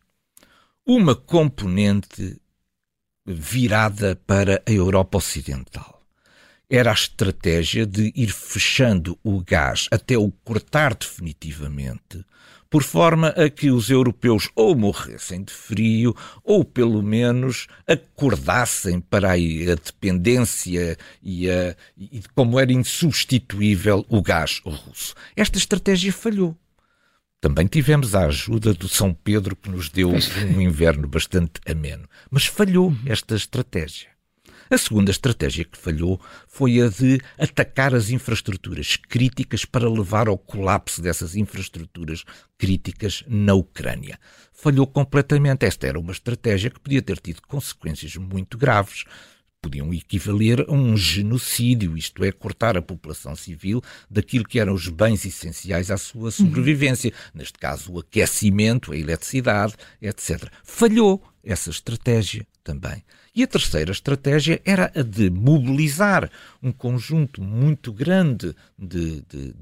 Uma 0.86 1.14
componente 1.14 2.40
virada 3.26 4.16
para 4.26 4.62
a 4.66 4.70
Europa 4.70 5.18
Ocidental. 5.18 6.02
Era 6.68 6.90
a 6.90 6.94
estratégia 6.94 7.86
de 7.86 8.12
ir 8.14 8.28
fechando 8.28 9.18
o 9.22 9.42
gás 9.42 9.88
até 9.90 10.16
o 10.16 10.30
cortar 10.30 10.94
definitivamente 10.94 12.24
por 12.74 12.82
forma 12.82 13.28
a 13.28 13.48
que 13.48 13.70
os 13.70 13.88
europeus 13.88 14.50
ou 14.52 14.74
morressem 14.74 15.44
de 15.44 15.52
frio 15.52 16.12
ou 16.42 16.64
pelo 16.64 17.04
menos 17.04 17.68
acordassem 17.86 18.98
para 18.98 19.34
a 19.34 19.36
dependência 19.36 20.98
e, 21.22 21.48
a, 21.48 21.76
e 21.96 22.20
como 22.34 22.58
era 22.58 22.72
insubstituível 22.72 24.04
o 24.08 24.20
gás 24.20 24.60
russo. 24.64 25.14
Esta 25.36 25.56
estratégia 25.56 26.12
falhou. 26.12 26.58
Também 27.40 27.68
tivemos 27.68 28.12
a 28.12 28.26
ajuda 28.26 28.74
do 28.74 28.88
São 28.88 29.14
Pedro, 29.14 29.54
que 29.54 29.70
nos 29.70 29.88
deu 29.88 30.10
um 30.10 30.60
inverno 30.60 31.06
bastante 31.06 31.60
ameno. 31.68 32.08
Mas 32.28 32.46
falhou 32.46 32.92
esta 33.06 33.36
estratégia. 33.36 34.13
A 34.74 34.78
segunda 34.78 35.12
estratégia 35.12 35.64
que 35.64 35.78
falhou 35.78 36.20
foi 36.48 36.80
a 36.80 36.88
de 36.88 37.20
atacar 37.38 37.94
as 37.94 38.10
infraestruturas 38.10 38.96
críticas 38.96 39.64
para 39.64 39.88
levar 39.88 40.26
ao 40.26 40.36
colapso 40.36 41.00
dessas 41.00 41.36
infraestruturas 41.36 42.24
críticas 42.58 43.22
na 43.28 43.54
Ucrânia. 43.54 44.18
Falhou 44.52 44.84
completamente. 44.84 45.64
Esta 45.64 45.86
era 45.86 45.96
uma 45.96 46.10
estratégia 46.10 46.70
que 46.70 46.80
podia 46.80 47.00
ter 47.00 47.20
tido 47.20 47.40
consequências 47.42 48.16
muito 48.16 48.58
graves 48.58 49.04
podiam 49.64 49.94
equivaler 49.94 50.60
a 50.68 50.72
um 50.72 50.94
genocídio, 50.94 51.96
isto 51.96 52.22
é, 52.22 52.30
cortar 52.30 52.76
a 52.76 52.82
população 52.82 53.34
civil 53.34 53.82
daquilo 54.10 54.44
que 54.44 54.60
eram 54.60 54.74
os 54.74 54.88
bens 54.88 55.24
essenciais 55.24 55.90
à 55.90 55.96
sua 55.96 56.30
sobrevivência, 56.30 57.10
uhum. 57.10 57.30
neste 57.40 57.58
caso 57.58 57.92
o 57.92 57.98
aquecimento, 57.98 58.92
a 58.92 58.96
eletricidade, 58.96 59.74
etc. 60.02 60.50
Falhou 60.62 61.22
essa 61.42 61.70
estratégia 61.70 62.46
também. 62.62 63.02
E 63.34 63.42
a 63.42 63.46
terceira 63.46 63.90
estratégia 63.90 64.62
era 64.64 64.92
a 64.94 65.02
de 65.02 65.28
mobilizar 65.28 66.30
um 66.62 66.70
conjunto 66.70 67.42
muito 67.42 67.92
grande 67.92 68.54
de, 68.78 69.22
de, 69.22 69.52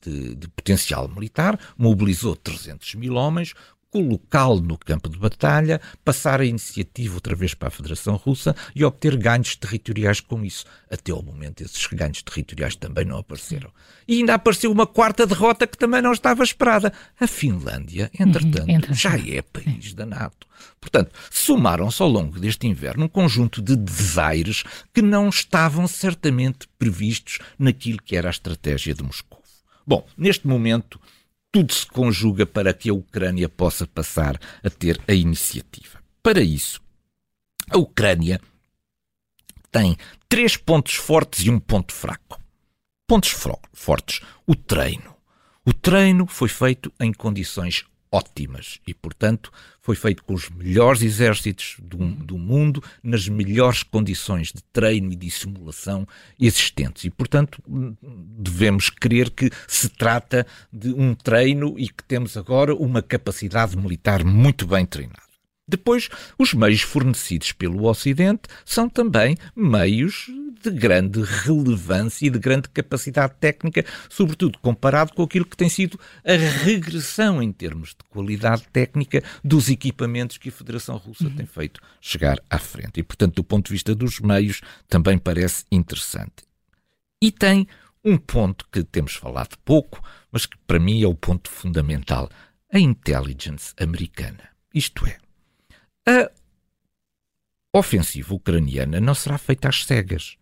de, 0.00 0.34
de 0.36 0.48
potencial 0.48 1.08
militar, 1.08 1.58
mobilizou 1.76 2.36
300 2.36 2.94
mil 2.94 3.14
homens, 3.14 3.52
colocá-lo 3.96 4.60
no 4.60 4.76
campo 4.76 5.08
de 5.08 5.18
batalha, 5.18 5.80
passar 6.04 6.40
a 6.40 6.44
iniciativa 6.44 7.14
outra 7.14 7.34
vez 7.34 7.54
para 7.54 7.68
a 7.68 7.70
Federação 7.70 8.16
Russa 8.16 8.54
e 8.74 8.84
obter 8.84 9.16
ganhos 9.16 9.56
territoriais 9.56 10.20
com 10.20 10.44
isso. 10.44 10.66
Até 10.90 11.12
ao 11.12 11.22
momento, 11.22 11.62
esses 11.62 11.86
ganhos 11.86 12.22
territoriais 12.22 12.76
também 12.76 13.06
não 13.06 13.16
apareceram. 13.16 13.70
E 14.06 14.18
ainda 14.18 14.34
apareceu 14.34 14.70
uma 14.70 14.86
quarta 14.86 15.26
derrota 15.26 15.66
que 15.66 15.78
também 15.78 16.02
não 16.02 16.12
estava 16.12 16.44
esperada. 16.44 16.92
A 17.18 17.26
Finlândia, 17.26 18.10
entretanto, 18.18 18.88
uhum, 18.88 18.94
já 18.94 19.16
é 19.16 19.40
país 19.40 19.94
da 19.94 20.04
NATO. 20.04 20.46
Portanto, 20.78 21.10
somaram-se 21.30 22.02
ao 22.02 22.08
longo 22.08 22.38
deste 22.38 22.66
inverno 22.66 23.06
um 23.06 23.08
conjunto 23.08 23.62
de 23.62 23.76
desaires 23.76 24.62
que 24.92 25.00
não 25.00 25.28
estavam 25.30 25.88
certamente 25.88 26.68
previstos 26.78 27.38
naquilo 27.58 28.02
que 28.02 28.14
era 28.14 28.28
a 28.28 28.30
estratégia 28.30 28.94
de 28.94 29.02
Moscou. 29.02 29.42
Bom, 29.86 30.04
neste 30.18 30.48
momento, 30.48 31.00
tudo 31.56 31.72
se 31.72 31.86
conjuga 31.86 32.44
para 32.44 32.74
que 32.74 32.90
a 32.90 32.92
Ucrânia 32.92 33.48
possa 33.48 33.86
passar 33.86 34.38
a 34.62 34.68
ter 34.68 35.00
a 35.08 35.14
iniciativa. 35.14 36.02
Para 36.22 36.42
isso, 36.42 36.82
a 37.70 37.78
Ucrânia 37.78 38.38
tem 39.72 39.96
três 40.28 40.58
pontos 40.58 40.96
fortes 40.96 41.46
e 41.46 41.50
um 41.50 41.58
ponto 41.58 41.94
fraco. 41.94 42.38
Pontos 43.06 43.34
fortes: 43.72 44.20
o 44.46 44.54
treino. 44.54 45.16
O 45.64 45.72
treino 45.72 46.26
foi 46.26 46.50
feito 46.50 46.92
em 47.00 47.10
condições 47.10 47.86
ótimas 48.10 48.80
e, 48.86 48.94
portanto, 48.94 49.52
foi 49.80 49.94
feito 49.94 50.24
com 50.24 50.34
os 50.34 50.48
melhores 50.48 51.02
exércitos 51.02 51.76
do, 51.80 51.96
do, 51.96 52.38
mundo, 52.38 52.82
nas 53.02 53.28
melhores 53.28 53.82
condições 53.82 54.52
de 54.52 54.62
treino 54.72 55.12
e 55.12 55.16
de 55.16 55.30
simulação 55.30 56.06
existentes. 56.40 57.04
E, 57.04 57.10
portanto, 57.10 57.62
devemos 57.66 58.90
crer 58.90 59.30
que 59.30 59.50
se 59.68 59.88
trata 59.88 60.46
de 60.72 60.92
um 60.92 61.14
treino 61.14 61.78
e 61.78 61.88
que 61.88 62.02
temos 62.04 62.36
agora 62.36 62.74
uma 62.74 63.02
capacidade 63.02 63.76
militar 63.76 64.24
muito 64.24 64.66
bem 64.66 64.84
treinada. 64.84 65.25
Depois, 65.68 66.08
os 66.38 66.54
meios 66.54 66.82
fornecidos 66.82 67.50
pelo 67.50 67.88
Ocidente 67.88 68.42
são 68.64 68.88
também 68.88 69.36
meios 69.54 70.30
de 70.62 70.70
grande 70.70 71.22
relevância 71.22 72.26
e 72.26 72.30
de 72.30 72.38
grande 72.38 72.68
capacidade 72.68 73.34
técnica, 73.40 73.84
sobretudo 74.08 74.58
comparado 74.58 75.12
com 75.12 75.22
aquilo 75.22 75.44
que 75.44 75.56
tem 75.56 75.68
sido 75.68 75.98
a 76.24 76.34
regressão 76.34 77.42
em 77.42 77.50
termos 77.50 77.90
de 77.90 78.04
qualidade 78.08 78.62
técnica 78.72 79.22
dos 79.44 79.68
equipamentos 79.68 80.38
que 80.38 80.50
a 80.50 80.52
Federação 80.52 80.96
Russa 80.96 81.24
uhum. 81.24 81.34
tem 81.34 81.46
feito 81.46 81.80
chegar 82.00 82.38
à 82.48 82.58
frente. 82.58 83.00
E, 83.00 83.02
portanto, 83.02 83.34
do 83.34 83.44
ponto 83.44 83.66
de 83.66 83.72
vista 83.72 83.94
dos 83.94 84.20
meios, 84.20 84.60
também 84.88 85.18
parece 85.18 85.64
interessante. 85.70 86.44
E 87.20 87.32
tem 87.32 87.66
um 88.04 88.16
ponto 88.16 88.66
que 88.70 88.84
temos 88.84 89.14
falado 89.14 89.56
pouco, 89.64 90.00
mas 90.30 90.46
que 90.46 90.56
para 90.66 90.78
mim 90.78 91.02
é 91.02 91.08
o 91.08 91.14
ponto 91.14 91.50
fundamental: 91.50 92.30
a 92.72 92.78
intelligence 92.78 93.74
americana. 93.80 94.50
Isto 94.72 95.06
é, 95.06 95.16
a 96.06 96.30
ofensiva 97.72 98.34
ucraniana 98.34 99.00
não 99.00 99.14
será 99.14 99.36
feita 99.36 99.68
às 99.68 99.84
cegas. 99.84 100.36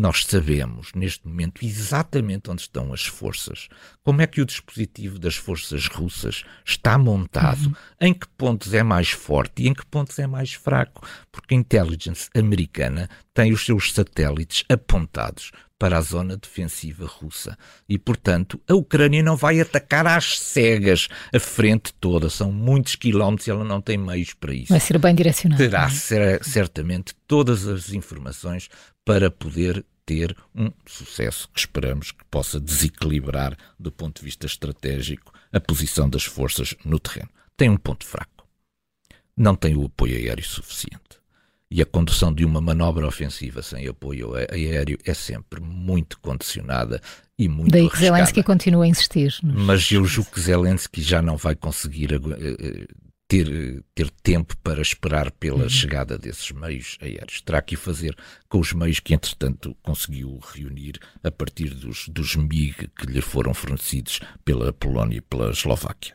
Nós 0.00 0.24
sabemos 0.24 0.92
neste 0.94 1.28
momento 1.28 1.62
exatamente 1.62 2.50
onde 2.50 2.62
estão 2.62 2.92
as 2.92 3.04
forças, 3.04 3.68
como 4.02 4.22
é 4.22 4.26
que 4.26 4.40
o 4.40 4.46
dispositivo 4.46 5.18
das 5.18 5.36
forças 5.36 5.86
russas 5.86 6.42
está 6.64 6.96
montado, 6.96 7.66
uhum. 7.66 7.74
em 8.00 8.14
que 8.14 8.26
pontos 8.28 8.72
é 8.72 8.82
mais 8.82 9.10
forte 9.10 9.62
e 9.62 9.68
em 9.68 9.74
que 9.74 9.84
pontos 9.84 10.18
é 10.18 10.26
mais 10.26 10.54
fraco, 10.54 11.06
porque 11.30 11.54
a 11.54 11.58
intelligence 11.58 12.30
americana 12.34 13.10
tem 13.34 13.52
os 13.52 13.64
seus 13.64 13.92
satélites 13.92 14.64
apontados 14.70 15.52
para 15.80 15.96
a 15.96 16.02
zona 16.02 16.36
defensiva 16.36 17.06
russa. 17.06 17.56
E, 17.88 17.98
portanto, 17.98 18.60
a 18.68 18.74
Ucrânia 18.74 19.22
não 19.22 19.34
vai 19.34 19.58
atacar 19.60 20.06
às 20.06 20.38
cegas 20.38 21.08
a 21.34 21.40
frente 21.40 21.94
toda. 21.94 22.28
São 22.28 22.52
muitos 22.52 22.96
quilómetros 22.96 23.46
e 23.46 23.50
ela 23.50 23.64
não 23.64 23.80
tem 23.80 23.96
meios 23.96 24.34
para 24.34 24.52
isso. 24.52 24.74
Vai 24.74 24.78
ser 24.78 24.98
bem 24.98 25.14
direcionado. 25.14 25.56
Terá 25.56 25.86
é? 25.86 26.38
certamente 26.42 27.14
todas 27.26 27.66
as 27.66 27.94
informações 27.94 28.68
para 29.06 29.30
poder 29.30 29.82
ter 30.10 30.36
um 30.52 30.72
sucesso 30.84 31.48
que 31.54 31.60
esperamos 31.60 32.10
que 32.10 32.24
possa 32.28 32.58
desequilibrar, 32.58 33.56
do 33.78 33.92
ponto 33.92 34.18
de 34.18 34.24
vista 34.24 34.44
estratégico, 34.44 35.32
a 35.52 35.60
posição 35.60 36.10
das 36.10 36.24
forças 36.24 36.74
no 36.84 36.98
terreno. 36.98 37.30
Tem 37.56 37.70
um 37.70 37.76
ponto 37.76 38.04
fraco. 38.04 38.44
Não 39.36 39.54
tem 39.54 39.76
o 39.76 39.84
apoio 39.84 40.16
aéreo 40.16 40.44
suficiente 40.44 41.20
e 41.70 41.80
a 41.80 41.86
condução 41.86 42.34
de 42.34 42.44
uma 42.44 42.60
manobra 42.60 43.06
ofensiva 43.06 43.62
sem 43.62 43.86
apoio 43.86 44.34
aéreo 44.34 44.98
é 45.04 45.14
sempre 45.14 45.60
muito 45.60 46.18
condicionada 46.18 47.00
e 47.38 47.48
muito 47.48 47.70
Daí 47.70 47.88
que. 47.88 47.98
Zelensky 47.98 48.42
continua 48.42 48.84
a 48.86 48.88
insistir. 48.88 49.32
Nos... 49.44 49.62
Mas 49.62 49.92
eu 49.92 50.04
julgo 50.04 50.32
que 50.32 50.40
Zelensky 50.40 51.00
já 51.00 51.22
não 51.22 51.36
vai 51.36 51.54
conseguir 51.54 52.14
eh, 52.14 52.16
eh, 52.16 52.86
ter, 53.30 53.84
ter 53.94 54.10
tempo 54.24 54.56
para 54.56 54.82
esperar 54.82 55.30
pela 55.30 55.62
uhum. 55.62 55.68
chegada 55.68 56.18
desses 56.18 56.50
meios 56.50 56.98
aéreos. 57.00 57.40
Terá 57.40 57.62
que 57.62 57.76
o 57.76 57.78
fazer 57.78 58.16
com 58.48 58.58
os 58.58 58.72
meios 58.72 58.98
que, 58.98 59.14
entretanto, 59.14 59.76
conseguiu 59.84 60.40
reunir 60.52 60.98
a 61.22 61.30
partir 61.30 61.70
dos, 61.70 62.08
dos 62.08 62.34
MIG 62.34 62.88
que 62.88 63.06
lhe 63.06 63.20
foram 63.20 63.54
fornecidos 63.54 64.18
pela 64.44 64.72
Polónia 64.72 65.18
e 65.18 65.20
pela 65.20 65.50
Eslováquia. 65.50 66.12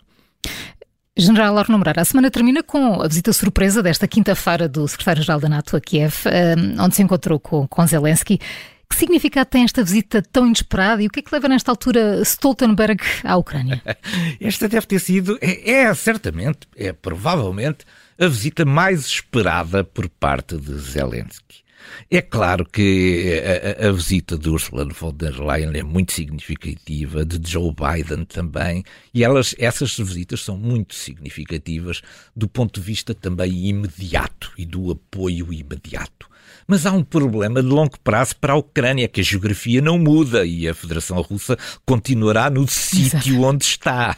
General 1.17 1.57
Arno 1.57 1.77
Moreira, 1.77 2.01
a 2.01 2.05
semana 2.05 2.29
termina 2.29 2.61
com 2.61 3.01
a 3.01 3.07
visita 3.07 3.31
surpresa 3.31 3.81
desta 3.81 4.05
quinta-feira 4.05 4.67
do 4.67 4.85
secretário-geral 4.85 5.39
da 5.39 5.47
NATO 5.47 5.77
a 5.77 5.79
Kiev, 5.79 6.13
eh, 6.25 6.55
onde 6.77 6.95
se 6.97 7.01
encontrou 7.01 7.39
com, 7.39 7.65
com 7.65 7.87
Zelensky. 7.87 8.41
Que 8.89 8.95
significado 8.95 9.49
tem 9.49 9.63
esta 9.63 9.83
visita 9.83 10.21
tão 10.21 10.45
inesperada 10.45 11.01
e 11.01 11.07
o 11.07 11.09
que 11.09 11.19
é 11.19 11.23
que 11.23 11.33
leva 11.33 11.47
nesta 11.47 11.71
altura 11.71 12.21
Stoltenberg 12.21 13.03
à 13.23 13.35
Ucrânia? 13.35 13.81
esta 14.39 14.69
deve 14.69 14.85
ter 14.85 14.99
sido, 14.99 15.37
é, 15.41 15.71
é 15.71 15.93
certamente, 15.93 16.59
é 16.75 16.93
provavelmente 16.93 17.85
a 18.17 18.27
visita 18.27 18.63
mais 18.63 19.05
esperada 19.05 19.83
por 19.83 20.07
parte 20.09 20.57
de 20.57 20.73
Zelensky. 20.77 21.65
É 22.09 22.21
claro 22.21 22.65
que 22.65 23.41
a, 23.79 23.87
a, 23.87 23.91
visita 23.91 24.37
de 24.37 24.49
Ursula 24.49 24.85
von 24.85 25.13
der 25.13 25.39
Leyen 25.39 25.71
é 25.75 25.83
muito 25.83 26.13
significativa, 26.13 27.25
de 27.25 27.39
Joe 27.49 27.73
Biden 27.73 28.25
também, 28.25 28.83
e 29.13 29.23
elas, 29.23 29.55
essas 29.57 29.97
visitas 29.97 30.41
são 30.41 30.57
muito 30.57 30.95
significativas 30.95 32.01
do 32.35 32.47
ponto 32.47 32.79
de 32.79 32.85
vista 32.85 33.13
também 33.13 33.67
imediato 33.67 34.51
e 34.57 34.65
do 34.65 34.91
apoio 34.91 35.53
imediato. 35.53 36.27
Mas 36.67 36.85
há 36.85 36.91
um 36.91 37.03
problema 37.03 37.61
de 37.61 37.67
longo 37.67 37.99
prazo 37.99 38.35
para 38.37 38.53
a 38.53 38.57
Ucrânia, 38.57 39.07
que 39.07 39.21
a 39.21 39.23
geografia 39.23 39.81
não 39.81 39.97
muda 39.97 40.45
e 40.45 40.67
a 40.67 40.73
Federação 40.73 41.21
Russa 41.21 41.57
continuará 41.85 42.49
no 42.49 42.67
sítio 42.67 43.41
onde 43.41 43.63
está. 43.63 44.17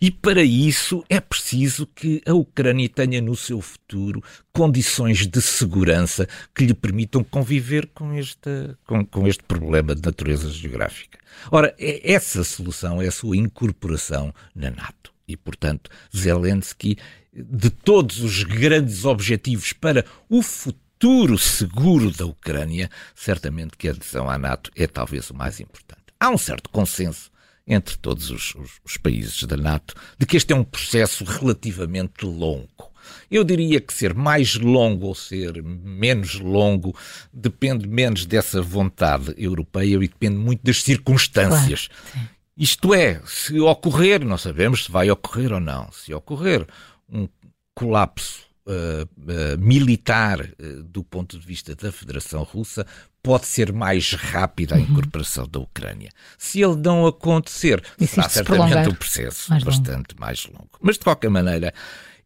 E 0.00 0.10
para 0.10 0.42
isso 0.42 1.04
é 1.08 1.20
preciso 1.20 1.86
que 1.86 2.22
a 2.26 2.34
Ucrânia 2.34 2.88
tenha 2.88 3.20
no 3.20 3.36
seu 3.36 3.60
futuro 3.60 4.22
condições 4.52 5.26
de 5.26 5.40
segurança 5.40 6.28
que 6.54 6.64
lhe 6.64 6.74
permitam 6.74 7.22
conviver 7.24 7.88
com 7.94 8.14
este, 8.14 8.74
com, 8.86 9.04
com 9.04 9.26
este 9.26 9.42
problema 9.44 9.94
de 9.94 10.02
natureza 10.02 10.50
geográfica. 10.50 11.18
Ora, 11.50 11.74
é, 11.78 12.12
essa 12.12 12.44
solução 12.44 13.00
é 13.00 13.08
a 13.08 13.12
sua 13.12 13.36
incorporação 13.36 14.32
na 14.54 14.70
NATO. 14.70 15.12
E, 15.26 15.36
portanto, 15.36 15.90
Zelensky, 16.14 16.98
de 17.32 17.70
todos 17.70 18.20
os 18.20 18.42
grandes 18.42 19.04
objetivos 19.04 19.72
para 19.72 20.04
o 20.28 20.42
futuro, 20.42 20.89
futuro 21.00 21.38
seguro 21.38 22.10
da 22.10 22.26
Ucrânia, 22.26 22.90
certamente 23.14 23.74
que 23.74 23.88
a 23.88 23.92
adesão 23.92 24.28
à 24.28 24.36
NATO 24.36 24.70
é 24.76 24.86
talvez 24.86 25.30
o 25.30 25.34
mais 25.34 25.58
importante. 25.58 26.02
Há 26.20 26.28
um 26.28 26.36
certo 26.36 26.68
consenso 26.68 27.30
entre 27.66 27.96
todos 27.96 28.30
os, 28.30 28.54
os, 28.54 28.72
os 28.84 28.96
países 28.98 29.42
da 29.44 29.56
NATO 29.56 29.94
de 30.18 30.26
que 30.26 30.36
este 30.36 30.52
é 30.52 30.56
um 30.56 30.62
processo 30.62 31.24
relativamente 31.24 32.26
longo. 32.26 32.90
Eu 33.30 33.44
diria 33.44 33.80
que 33.80 33.94
ser 33.94 34.12
mais 34.12 34.56
longo 34.56 35.06
ou 35.06 35.14
ser 35.14 35.62
menos 35.62 36.34
longo 36.34 36.94
depende 37.32 37.88
menos 37.88 38.26
dessa 38.26 38.60
vontade 38.60 39.34
europeia 39.38 39.94
e 39.96 40.06
depende 40.06 40.36
muito 40.36 40.62
das 40.62 40.82
circunstâncias. 40.82 41.88
Claro, 42.12 42.28
Isto 42.54 42.92
é, 42.92 43.22
se 43.24 43.58
ocorrer, 43.58 44.22
não 44.22 44.36
sabemos 44.36 44.84
se 44.84 44.92
vai 44.92 45.10
ocorrer 45.10 45.50
ou 45.50 45.60
não, 45.60 45.90
se 45.92 46.12
ocorrer 46.12 46.66
um 47.08 47.26
colapso 47.74 48.49
uh, 48.66 49.58
militar 49.58 50.40
uh, 50.40 50.82
do 50.84 51.02
ponto 51.02 51.38
de 51.38 51.46
vista 51.46 51.74
da 51.74 51.90
Federação 51.90 52.42
Russa 52.42 52.86
pode 53.22 53.46
ser 53.46 53.72
mais 53.72 54.12
rápida 54.12 54.74
a 54.74 54.78
uhum. 54.78 54.84
incorporação 54.84 55.44
uhum. 55.44 55.50
da 55.50 55.58
Ucrânia. 55.60 56.10
Se 56.38 56.62
ele 56.62 56.76
não 56.76 57.06
acontecer, 57.06 57.82
será 58.06 58.28
certamente 58.28 58.88
um 58.88 58.94
processo 58.94 59.50
mais 59.50 59.62
bastante 59.62 60.12
longo. 60.12 60.20
mais 60.20 60.46
longo. 60.46 60.70
Mas, 60.80 60.96
de 60.96 61.04
qualquer 61.04 61.28
maneira, 61.28 61.72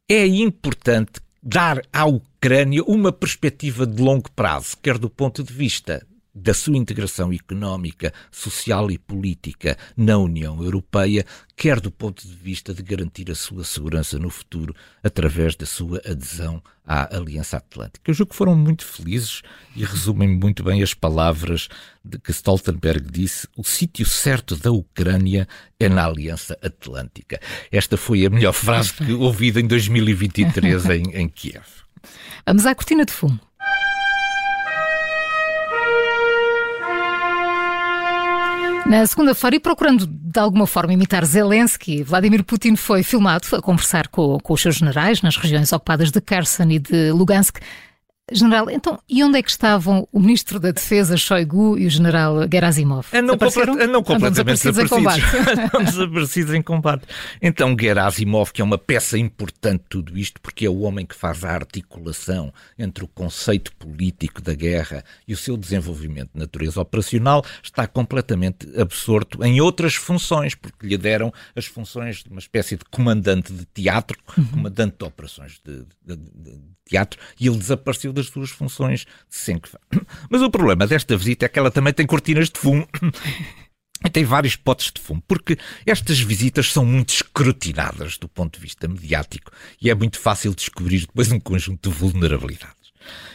é 0.08 0.26
importante 0.26 1.20
dar 1.42 1.82
à 1.92 2.06
Ucrânia 2.06 2.82
uma 2.84 3.12
perspectiva 3.12 3.86
de 3.86 4.00
longo 4.00 4.30
prazo, 4.30 4.76
quer 4.82 4.98
do 4.98 5.10
ponto 5.10 5.42
de 5.42 5.52
vista 5.52 6.06
da 6.34 6.52
sua 6.52 6.76
integração 6.76 7.32
económica, 7.32 8.12
social 8.30 8.90
e 8.90 8.98
política 8.98 9.78
na 9.96 10.18
União 10.18 10.62
Europeia, 10.62 11.24
quer 11.56 11.78
do 11.80 11.90
ponto 11.90 12.26
de 12.26 12.34
vista 12.34 12.74
de 12.74 12.82
garantir 12.82 13.30
a 13.30 13.34
sua 13.34 13.62
segurança 13.62 14.18
no 14.18 14.28
futuro 14.28 14.74
através 15.02 15.54
da 15.54 15.64
sua 15.64 15.98
adesão 16.04 16.60
à 16.84 17.16
Aliança 17.16 17.56
Atlântica. 17.56 18.10
Eu 18.10 18.14
julgo 18.14 18.32
que 18.32 18.36
foram 18.36 18.56
muito 18.56 18.84
felizes 18.84 19.42
e 19.76 19.84
resumem 19.84 20.28
muito 20.28 20.64
bem 20.64 20.82
as 20.82 20.92
palavras 20.92 21.68
de 22.04 22.18
que 22.18 22.32
Stoltenberg 22.32 23.08
disse: 23.10 23.46
o 23.56 23.62
sítio 23.62 24.04
certo 24.04 24.56
da 24.56 24.72
Ucrânia 24.72 25.46
é 25.78 25.88
na 25.88 26.04
Aliança 26.04 26.58
Atlântica. 26.60 27.40
Esta 27.70 27.96
foi 27.96 28.26
a 28.26 28.30
melhor 28.30 28.52
frase 28.52 28.92
que 28.92 29.12
ouvida 29.12 29.60
em 29.60 29.66
2023 29.66 30.86
em, 30.86 31.02
em 31.14 31.28
Kiev. 31.28 31.64
Vamos 32.46 32.66
à 32.66 32.74
cortina 32.74 33.04
de 33.04 33.12
fumo. 33.12 33.40
Na 38.86 39.06
segunda-feira, 39.06 39.56
e 39.56 39.60
procurando 39.60 40.06
de 40.06 40.38
alguma 40.38 40.66
forma 40.66 40.92
imitar 40.92 41.24
Zelensky, 41.24 42.02
Vladimir 42.02 42.44
Putin 42.44 42.76
foi 42.76 43.02
filmado 43.02 43.46
a 43.52 43.62
conversar 43.62 44.08
com, 44.08 44.38
com 44.38 44.52
os 44.52 44.60
seus 44.60 44.76
generais 44.76 45.22
nas 45.22 45.36
regiões 45.36 45.72
ocupadas 45.72 46.10
de 46.10 46.20
Kherson 46.20 46.64
e 46.64 46.78
de 46.78 47.10
Lugansk 47.10 47.60
General, 48.32 48.70
então, 48.70 48.98
e 49.06 49.22
onde 49.22 49.38
é 49.38 49.42
que 49.42 49.50
estavam 49.50 50.08
o 50.10 50.18
Ministro 50.18 50.58
da 50.58 50.70
Defesa, 50.70 51.14
Shoigu, 51.14 51.76
e 51.76 51.86
o 51.86 51.90
General 51.90 52.48
Gerasimov? 52.50 53.06
Andam, 53.12 53.36
complet, 53.36 53.68
andam 53.68 54.02
completamente 54.02 54.62
desaparecidos. 54.62 55.74
Em 55.78 55.84
desaparecidos 55.84 56.54
em 56.54 56.62
combate. 56.62 57.04
Então, 57.42 57.76
Gerasimov, 57.78 58.50
que 58.50 58.62
é 58.62 58.64
uma 58.64 58.78
peça 58.78 59.18
importante 59.18 59.82
de 59.82 59.88
tudo 59.90 60.16
isto, 60.16 60.40
porque 60.40 60.64
é 60.64 60.70
o 60.70 60.80
homem 60.80 61.04
que 61.04 61.14
faz 61.14 61.44
a 61.44 61.50
articulação 61.50 62.50
entre 62.78 63.04
o 63.04 63.08
conceito 63.08 63.70
político 63.74 64.40
da 64.40 64.54
guerra 64.54 65.04
e 65.28 65.34
o 65.34 65.36
seu 65.36 65.54
desenvolvimento 65.54 66.30
de 66.32 66.40
natureza 66.40 66.80
operacional, 66.80 67.44
está 67.62 67.86
completamente 67.86 68.66
absorto 68.80 69.44
em 69.44 69.60
outras 69.60 69.96
funções, 69.96 70.54
porque 70.54 70.86
lhe 70.86 70.96
deram 70.96 71.30
as 71.54 71.66
funções 71.66 72.24
de 72.24 72.30
uma 72.30 72.40
espécie 72.40 72.78
de 72.78 72.86
comandante 72.86 73.52
de 73.52 73.66
teatro, 73.66 74.18
uhum. 74.34 74.46
comandante 74.46 74.96
de 74.98 75.04
operações 75.04 75.60
de, 75.62 75.84
de, 76.02 76.16
de 76.16 76.58
teatro, 76.86 77.20
e 77.38 77.46
ele 77.46 77.58
desapareceu 77.58 78.13
das 78.14 78.26
suas 78.26 78.50
funções 78.50 79.00
de 79.00 79.36
sempre. 79.36 79.70
Mas 80.30 80.40
o 80.40 80.50
problema 80.50 80.86
desta 80.86 81.16
visita 81.16 81.46
é 81.46 81.48
que 81.48 81.58
ela 81.58 81.70
também 81.70 81.92
tem 81.92 82.06
cortinas 82.06 82.48
de 82.48 82.58
fumo. 82.58 82.88
E 84.06 84.10
tem 84.10 84.22
vários 84.22 84.54
potes 84.54 84.92
de 84.92 85.00
fumo, 85.00 85.22
porque 85.26 85.56
estas 85.86 86.20
visitas 86.20 86.70
são 86.70 86.84
muito 86.84 87.08
escrutinadas 87.08 88.18
do 88.18 88.28
ponto 88.28 88.56
de 88.56 88.60
vista 88.60 88.86
mediático 88.86 89.50
e 89.80 89.88
é 89.88 89.94
muito 89.94 90.20
fácil 90.20 90.54
descobrir 90.54 91.00
depois 91.00 91.32
um 91.32 91.40
conjunto 91.40 91.88
de 91.88 91.96
vulnerabilidades. 91.96 92.83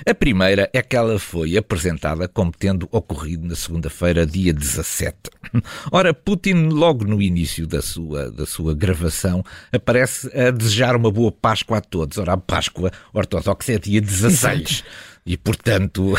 A 0.06 0.14
primeira 0.14 0.70
é 0.74 0.82
que 0.82 0.96
ela 0.96 1.20
foi 1.20 1.58
apresentada 1.58 2.28
como 2.28 2.52
tendo 2.52 2.88
ocorrido 2.92 3.48
na 3.48 3.56
segunda-feira, 3.56 4.26
dia 4.26 4.54
17. 4.54 5.18
Ora, 5.92 6.14
Putin, 6.14 6.70
logo 6.70 7.06
no 7.06 7.22
início 7.22 7.68
da 7.68 7.82
sua, 7.82 8.32
da 8.32 8.46
sua 8.46 8.74
gravação, 8.74 9.44
aparece 9.72 10.30
a 10.38 10.52
desejar 10.52 10.96
uma 10.96 11.12
boa 11.12 11.32
Páscoa 11.32 11.78
a 11.78 11.82
todos. 11.82 12.18
Ora, 12.18 12.34
a 12.34 12.38
Páscoa 12.38 12.92
ortodoxa 13.14 13.74
é 13.74 13.80
dia 13.80 14.02
16. 14.02 14.84
E, 15.26 15.38
portanto, 15.38 16.16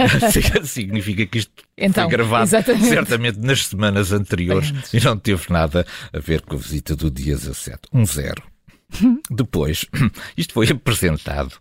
significa 0.64 1.26
que 1.26 1.38
isto 1.38 1.52
então, 1.76 2.04
foi 2.04 2.10
gravado 2.10 2.44
exatamente. 2.44 2.86
certamente 2.86 3.38
nas 3.38 3.66
semanas 3.66 4.12
anteriores 4.12 4.72
e 4.94 5.00
não 5.00 5.18
teve 5.18 5.52
nada 5.52 5.86
a 6.12 6.18
ver 6.18 6.40
com 6.40 6.54
a 6.54 6.58
visita 6.58 6.96
do 6.96 7.10
dia 7.10 7.34
17. 7.34 7.80
Um 7.92 8.06
zero. 8.06 8.42
Depois, 9.30 9.84
isto 10.38 10.54
foi 10.54 10.68
apresentado 10.70 11.52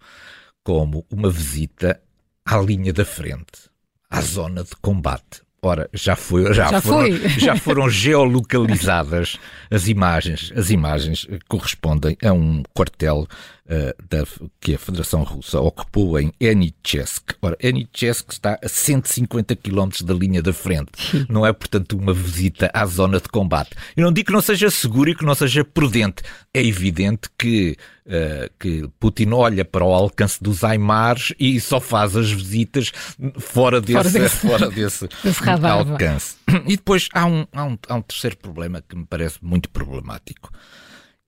como 0.66 1.06
uma 1.12 1.30
visita 1.30 2.02
à 2.44 2.58
linha 2.58 2.92
da 2.92 3.06
frente, 3.06 3.70
à 4.10 4.20
zona 4.20 4.64
de 4.64 4.76
combate. 4.82 5.44
Ora, 5.62 5.88
já, 5.94 6.16
foi, 6.16 6.54
já, 6.54 6.70
já, 6.72 6.82
foram, 6.82 7.18
foi. 7.18 7.30
já 7.30 7.56
foram 7.58 7.90
geolocalizadas 7.90 9.40
as 9.72 9.88
imagens. 9.88 10.52
As 10.56 10.72
imagens 10.72 11.28
correspondem 11.48 12.18
a 12.24 12.34
um 12.34 12.64
quartel 12.74 13.28
da, 13.68 14.24
que 14.60 14.76
a 14.76 14.78
Federação 14.78 15.24
Russa 15.24 15.60
ocupou 15.60 16.20
em 16.20 16.32
Enichesk. 16.40 17.34
Ora, 17.42 17.58
Enichesk 17.60 18.32
está 18.32 18.60
a 18.64 18.68
150 18.68 19.56
km 19.56 19.90
da 20.04 20.14
linha 20.14 20.42
da 20.42 20.54
frente. 20.54 20.92
Não 21.28 21.46
é, 21.46 21.52
portanto, 21.52 21.98
uma 21.98 22.14
visita 22.14 22.70
à 22.74 22.86
zona 22.86 23.20
de 23.20 23.28
combate. 23.28 23.72
Eu 23.98 24.06
não 24.06 24.14
digo 24.14 24.28
que 24.28 24.34
não 24.34 24.42
seja 24.42 24.70
seguro 24.70 25.10
e 25.10 25.16
que 25.16 25.26
não 25.26 25.34
seja 25.34 25.64
prudente. 25.64 26.24
É 26.54 26.64
evidente 26.64 27.30
que 27.38 27.78
Uh, 28.06 28.46
que 28.60 28.88
Putin 29.00 29.32
olha 29.32 29.66
para 29.66 29.84
o 29.84 29.92
alcance 29.92 30.38
dos 30.40 30.64
Aimars 30.64 31.34
e 31.40 31.60
só 31.60 31.82
faz 31.82 32.16
as 32.16 32.32
visitas 32.32 32.92
fora 33.40 33.82
desse, 33.82 33.94
fora 33.96 34.10
desse, 34.12 34.36
fora 34.38 34.70
desse, 34.70 35.08
desse 35.26 35.50
alcance. 35.50 36.36
E 36.68 36.78
depois 36.78 37.10
há 37.12 37.26
um, 37.26 37.48
há, 37.52 37.64
um, 37.64 37.76
há 37.90 37.96
um 37.96 38.02
terceiro 38.04 38.38
problema 38.38 38.84
que 38.88 38.96
me 38.96 39.08
parece 39.08 39.40
muito 39.42 39.72
problemático. 39.72 40.52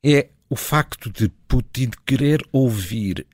É 0.06 0.28
o 0.50 0.56
facto 0.56 1.10
de 1.12 1.30
Putin 1.48 1.92
querer 2.06 2.42
ouvir 2.52 3.26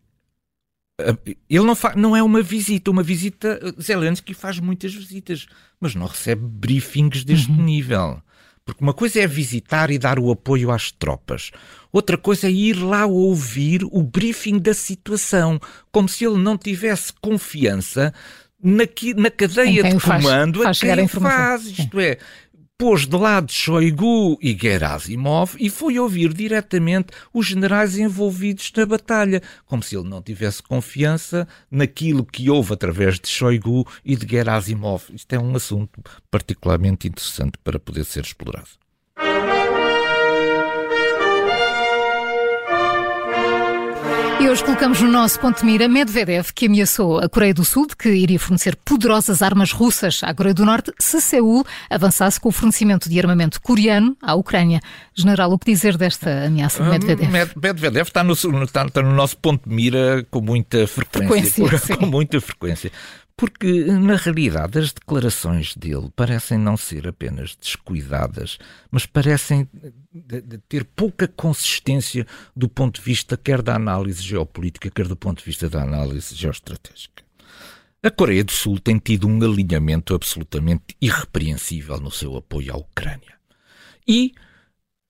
ele 1.49 1.65
não, 1.65 1.76
não 1.95 2.15
é 2.15 2.21
uma 2.21 2.41
visita, 2.41 2.91
uma 2.91 3.04
visita. 3.04 3.60
Zelensky 3.82 4.34
faz 4.34 4.60
muitas 4.60 4.93
visitas, 4.93 5.47
mas 5.80 5.95
não 5.95 6.06
recebe 6.06 6.45
briefings 6.45 7.23
deste 7.23 7.52
uhum. 7.52 7.63
nível. 7.63 8.21
Porque 8.65 8.84
uma 8.84 8.93
coisa 8.93 9.19
é 9.19 9.28
visitar 9.28 9.91
e 9.91 9.97
dar 9.97 10.17
o 10.19 10.32
apoio 10.32 10.71
às 10.71 10.91
tropas, 10.91 11.52
outra 11.91 12.17
coisa 12.17 12.47
é 12.47 12.52
ir 12.52 12.76
lá 12.76 13.06
ouvir 13.06 13.84
o 13.84 14.02
briefing 14.02 14.58
da 14.58 14.73
situação, 14.73 15.60
como 15.91 16.08
se 16.08 16.26
ele 16.26 16.38
não 16.38 16.58
tivesse 16.58 17.12
confiança 17.19 18.13
na, 18.63 18.86
na 19.17 19.30
cadeia 19.30 19.84
de 19.84 19.99
comando 19.99 20.63
faz, 20.63 20.80
faz 20.80 20.91
a 20.91 20.95
quem 20.95 21.08
faz. 21.10 21.65
Isto 21.65 21.99
é, 21.99 22.17
pôs 22.77 23.07
de 23.07 23.15
lado 23.15 23.51
Shoigu 23.51 24.38
e 24.41 24.57
Gerasimov 24.59 25.55
e 25.59 25.69
foi 25.69 25.99
ouvir 25.99 26.33
diretamente 26.33 27.13
os 27.33 27.45
generais 27.45 27.97
envolvidos 27.97 28.71
na 28.75 28.86
batalha, 28.86 29.41
como 29.65 29.83
se 29.83 29.95
ele 29.95 30.09
não 30.09 30.21
tivesse 30.21 30.62
confiança 30.62 31.47
naquilo 31.69 32.25
que 32.25 32.49
houve 32.49 32.73
através 32.73 33.19
de 33.19 33.27
Shoigu 33.27 33.88
e 34.03 34.15
de 34.15 34.27
Gerasimov. 34.27 35.03
Isto 35.13 35.33
é 35.33 35.39
um 35.39 35.55
assunto 35.55 36.01
particularmente 36.29 37.07
interessante 37.07 37.57
para 37.63 37.79
poder 37.79 38.05
ser 38.05 38.23
explorado. 38.23 38.82
E 44.43 44.49
hoje 44.49 44.62
colocamos 44.62 44.99
no 44.99 45.10
nosso 45.10 45.39
ponto 45.39 45.60
de 45.60 45.65
mira 45.65 45.88
Medvedev, 45.88 46.51
que 46.53 46.65
ameaçou 46.65 47.17
a 47.17 47.29
Coreia 47.29 47.53
do 47.53 47.63
Sul 47.63 47.88
de 47.88 47.95
que 47.95 48.10
iria 48.10 48.38
fornecer 48.38 48.75
poderosas 48.75 49.41
armas 49.41 49.71
russas 49.71 50.19
à 50.21 50.34
Coreia 50.34 50.53
do 50.53 50.65
Norte 50.65 50.91
se 50.99 51.21
Seul 51.21 51.63
avançasse 51.89 52.41
com 52.41 52.49
o 52.49 52.51
fornecimento 52.51 53.08
de 53.08 53.17
armamento 53.17 53.62
coreano 53.62 54.17
à 54.21 54.36
Ucrânia. 54.36 54.82
General, 55.15 55.49
o 55.49 55.58
que 55.58 55.71
dizer 55.71 55.95
desta 55.95 56.47
ameaça 56.47 56.84
de 56.84 56.89
Medvedev? 56.89 57.32
Medvedev 57.56 58.06
está 58.06 58.21
no, 58.21 58.34
está, 58.34 58.86
está 58.86 59.01
no 59.01 59.13
nosso 59.13 59.38
ponto 59.38 59.69
de 59.69 59.73
mira 59.73 60.27
com 60.29 60.41
muita 60.41 60.88
frequência. 60.88 61.65
frequência 61.65 61.95
com 61.95 62.06
muita 62.06 62.41
frequência. 62.41 62.91
Porque, 63.35 63.85
na 63.85 64.15
realidade, 64.15 64.77
as 64.77 64.93
declarações 64.93 65.75
dele 65.75 66.09
parecem 66.15 66.57
não 66.57 66.77
ser 66.77 67.07
apenas 67.07 67.55
descuidadas, 67.55 68.59
mas 68.91 69.07
parecem 69.07 69.67
ter 70.69 70.85
pouca 70.85 71.27
consistência 71.27 72.27
do 72.55 72.69
ponto 72.69 72.99
de 72.99 73.05
vista 73.05 73.35
quer 73.35 73.61
da 73.61 73.75
análise 73.75 74.21
geopolítica, 74.21 74.91
quer 74.91 75.07
do 75.07 75.15
ponto 75.15 75.39
de 75.39 75.45
vista 75.45 75.67
da 75.67 75.81
análise 75.81 76.35
geoestratégica. 76.35 77.23
A 78.03 78.11
Coreia 78.11 78.43
do 78.43 78.51
Sul 78.51 78.79
tem 78.79 78.99
tido 78.99 79.27
um 79.27 79.41
alinhamento 79.41 80.13
absolutamente 80.13 80.95
irrepreensível 81.01 81.99
no 81.99 82.11
seu 82.11 82.35
apoio 82.35 82.73
à 82.73 82.77
Ucrânia. 82.77 83.33
E 84.07 84.33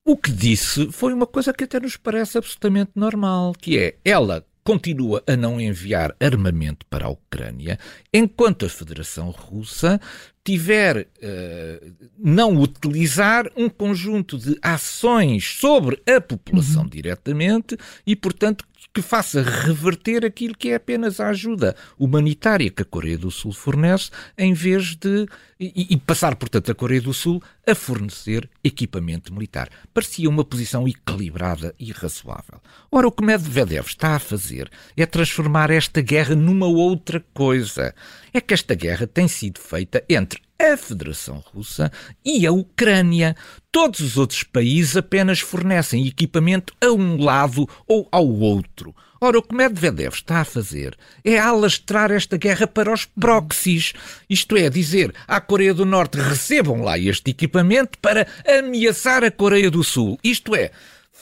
o 0.05 0.15
que 0.15 0.31
disse 0.31 0.91
foi 0.91 1.13
uma 1.13 1.25
coisa 1.25 1.53
que 1.53 1.63
até 1.63 1.79
nos 1.79 1.97
parece 1.97 2.37
absolutamente 2.37 2.91
normal, 2.95 3.53
que 3.53 3.77
é 3.77 3.97
ela 4.05 4.45
continua 4.63 5.23
a 5.27 5.35
não 5.35 5.59
enviar 5.59 6.15
armamento 6.19 6.85
para 6.87 7.05
a 7.05 7.09
Ucrânia, 7.09 7.77
enquanto 8.13 8.65
a 8.65 8.69
Federação 8.69 9.29
Russa 9.29 9.99
tiver 10.43 11.07
uh, 11.21 11.93
não 12.17 12.57
utilizar 12.57 13.49
um 13.55 13.69
conjunto 13.69 14.37
de 14.37 14.57
ações 14.61 15.45
sobre 15.59 16.01
a 16.05 16.19
população 16.19 16.83
uhum. 16.83 16.89
diretamente 16.89 17.77
e, 18.05 18.15
portanto, 18.15 18.65
que 18.93 19.01
faça 19.01 19.41
reverter 19.41 20.23
aquilo 20.23 20.55
que 20.55 20.69
é 20.69 20.75
apenas 20.75 21.19
a 21.19 21.29
ajuda 21.29 21.75
humanitária 21.97 22.69
que 22.69 22.83
a 22.83 22.85
Coreia 22.85 23.17
do 23.17 23.31
Sul 23.31 23.51
fornece, 23.51 24.11
em 24.37 24.53
vez 24.53 24.95
de. 24.95 25.25
e, 25.59 25.93
e 25.93 25.97
passar, 25.97 26.35
portanto, 26.35 26.71
a 26.71 26.75
Coreia 26.75 27.01
do 27.01 27.13
Sul 27.13 27.41
a 27.65 27.73
fornecer 27.73 28.49
equipamento 28.63 29.33
militar. 29.33 29.69
Parecia 29.93 30.29
uma 30.29 30.43
posição 30.43 30.87
equilibrada 30.87 31.73
e 31.79 31.91
razoável. 31.91 32.61
Ora, 32.91 33.07
o 33.07 33.11
que 33.11 33.23
Medvedev 33.23 33.87
está 33.87 34.15
a 34.15 34.19
fazer 34.19 34.69
é 34.97 35.05
transformar 35.05 35.71
esta 35.71 36.01
guerra 36.01 36.35
numa 36.35 36.67
outra 36.67 37.23
coisa. 37.33 37.95
É 38.33 38.41
que 38.41 38.53
esta 38.53 38.75
guerra 38.75 39.07
tem 39.07 39.27
sido 39.27 39.59
feita 39.59 40.03
entre 40.09 40.41
a 40.59 40.77
Federação 40.77 41.43
Russa 41.53 41.91
e 42.23 42.45
a 42.45 42.51
Ucrânia. 42.51 43.35
Todos 43.71 43.99
os 44.01 44.17
outros 44.17 44.43
países 44.43 44.95
apenas 44.95 45.39
fornecem 45.39 46.07
equipamento 46.07 46.73
a 46.81 46.87
um 46.91 47.21
lado 47.21 47.67
ou 47.87 48.07
ao 48.11 48.27
outro. 48.27 48.95
Ora, 49.25 49.39
o 49.39 49.41
que 49.41 49.55
Medvedev 49.55 50.15
está 50.15 50.41
a 50.41 50.43
fazer 50.43 50.97
é 51.23 51.39
alastrar 51.39 52.11
esta 52.11 52.35
guerra 52.35 52.67
para 52.67 52.91
os 52.91 53.05
proxies, 53.05 53.93
isto 54.29 54.57
é, 54.57 54.69
dizer 54.69 55.15
à 55.25 55.39
Coreia 55.39 55.73
do 55.73 55.85
Norte 55.85 56.19
recebam 56.19 56.81
lá 56.81 56.99
este 56.99 57.31
equipamento 57.31 57.97
para 57.99 58.27
ameaçar 58.45 59.23
a 59.23 59.31
Coreia 59.31 59.71
do 59.71 59.81
Sul. 59.81 60.19
Isto 60.21 60.53
é, 60.53 60.71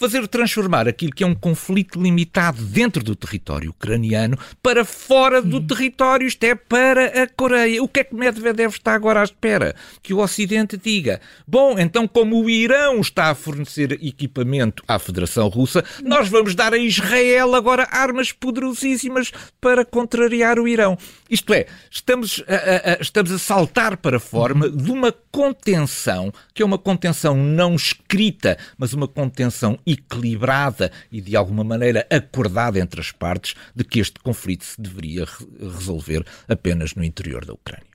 fazer 0.02 0.28
transformar 0.28 0.88
aquilo 0.88 1.12
que 1.12 1.24
é 1.24 1.28
um 1.28 1.36
conflito 1.36 2.02
limitado 2.02 2.64
dentro 2.66 3.04
do 3.04 3.16
território 3.16 3.70
ucraniano 3.70 4.36
para 4.64 4.84
fora 4.84 5.40
do 5.40 5.58
hum. 5.58 5.68
território, 5.68 6.26
isto 6.26 6.44
é, 6.44 6.56
para 6.56 7.22
a 7.22 7.28
Coreia. 7.28 7.84
O 7.84 7.88
que 7.88 8.00
é 8.00 8.04
que 8.04 8.16
Medvedev 8.16 8.74
está 8.74 8.96
agora 8.96 9.22
à 9.22 9.24
espera? 9.24 9.76
Que 10.02 10.12
o 10.12 10.18
Ocidente 10.18 10.76
diga: 10.76 11.22
bom, 11.46 11.78
então, 11.78 12.08
como 12.08 12.44
o 12.44 12.50
Irão 12.50 13.00
está 13.00 13.30
a 13.30 13.36
fornecer 13.36 13.92
equipamento 14.02 14.84
à 14.88 14.98
Federação 14.98 15.48
Russa, 15.48 15.86
nós 16.04 16.28
vamos 16.28 16.56
dar 16.56 16.74
a 16.74 16.80
Israel 16.80 17.54
agora 17.54 17.88
armas 17.92 18.32
poderosíssimas 18.32 19.32
para 19.62 19.86
contrariar 19.86 20.58
o 20.58 20.68
Irão. 20.68 20.98
Isto 21.30 21.54
é, 21.54 21.68
estamos 21.92 22.44
a, 22.48 22.56
a, 22.56 22.94
a 22.94 23.02
estamos 23.02 23.32
a 23.32 23.38
saltar 23.38 23.98
para 23.98 24.18
a 24.18 24.20
forma 24.20 24.68
de 24.68 24.90
uma 24.90 25.14
contenção, 25.32 26.34
que 26.56 26.64
é 26.64 26.66
uma 26.66 26.80
contenção 26.80 27.36
não 27.36 27.76
escrita, 27.76 28.58
mas 28.80 28.94
uma 28.94 29.08
contenção 29.08 29.78
equilibrada 29.92 30.92
e 31.12 31.22
de 31.22 31.36
alguma 31.36 31.64
maneira 31.64 32.06
acordada 32.10 32.80
entre 32.80 33.02
as 33.02 33.12
partes 33.12 33.56
de 33.76 33.84
que 33.84 34.00
este 34.00 34.20
conflito 34.20 34.66
se 34.66 34.82
deveria 34.82 35.26
resolver 35.60 36.26
apenas 36.48 36.96
no 36.96 37.04
interior 37.04 37.46
da 37.46 37.54
Ucrânia. 37.54 37.92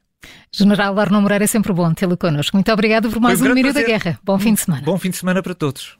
General 0.52 0.98
Arno 0.98 1.20
Moreira, 1.20 1.44
é 1.44 1.46
sempre 1.46 1.72
bom 1.72 1.92
tê-lo 1.94 2.16
connosco. 2.16 2.56
Muito 2.56 2.72
obrigado 2.72 3.10
por 3.10 3.20
mais 3.20 3.40
um 3.40 3.54
Minuto 3.54 3.74
da 3.74 3.82
Guerra. 3.82 4.18
Bom 4.24 4.38
fim 4.38 4.54
de 4.54 4.60
semana. 4.60 4.82
Bom 4.82 4.98
fim 4.98 5.10
de 5.10 5.16
semana 5.16 5.42
para 5.42 5.54
todos. 5.54 5.96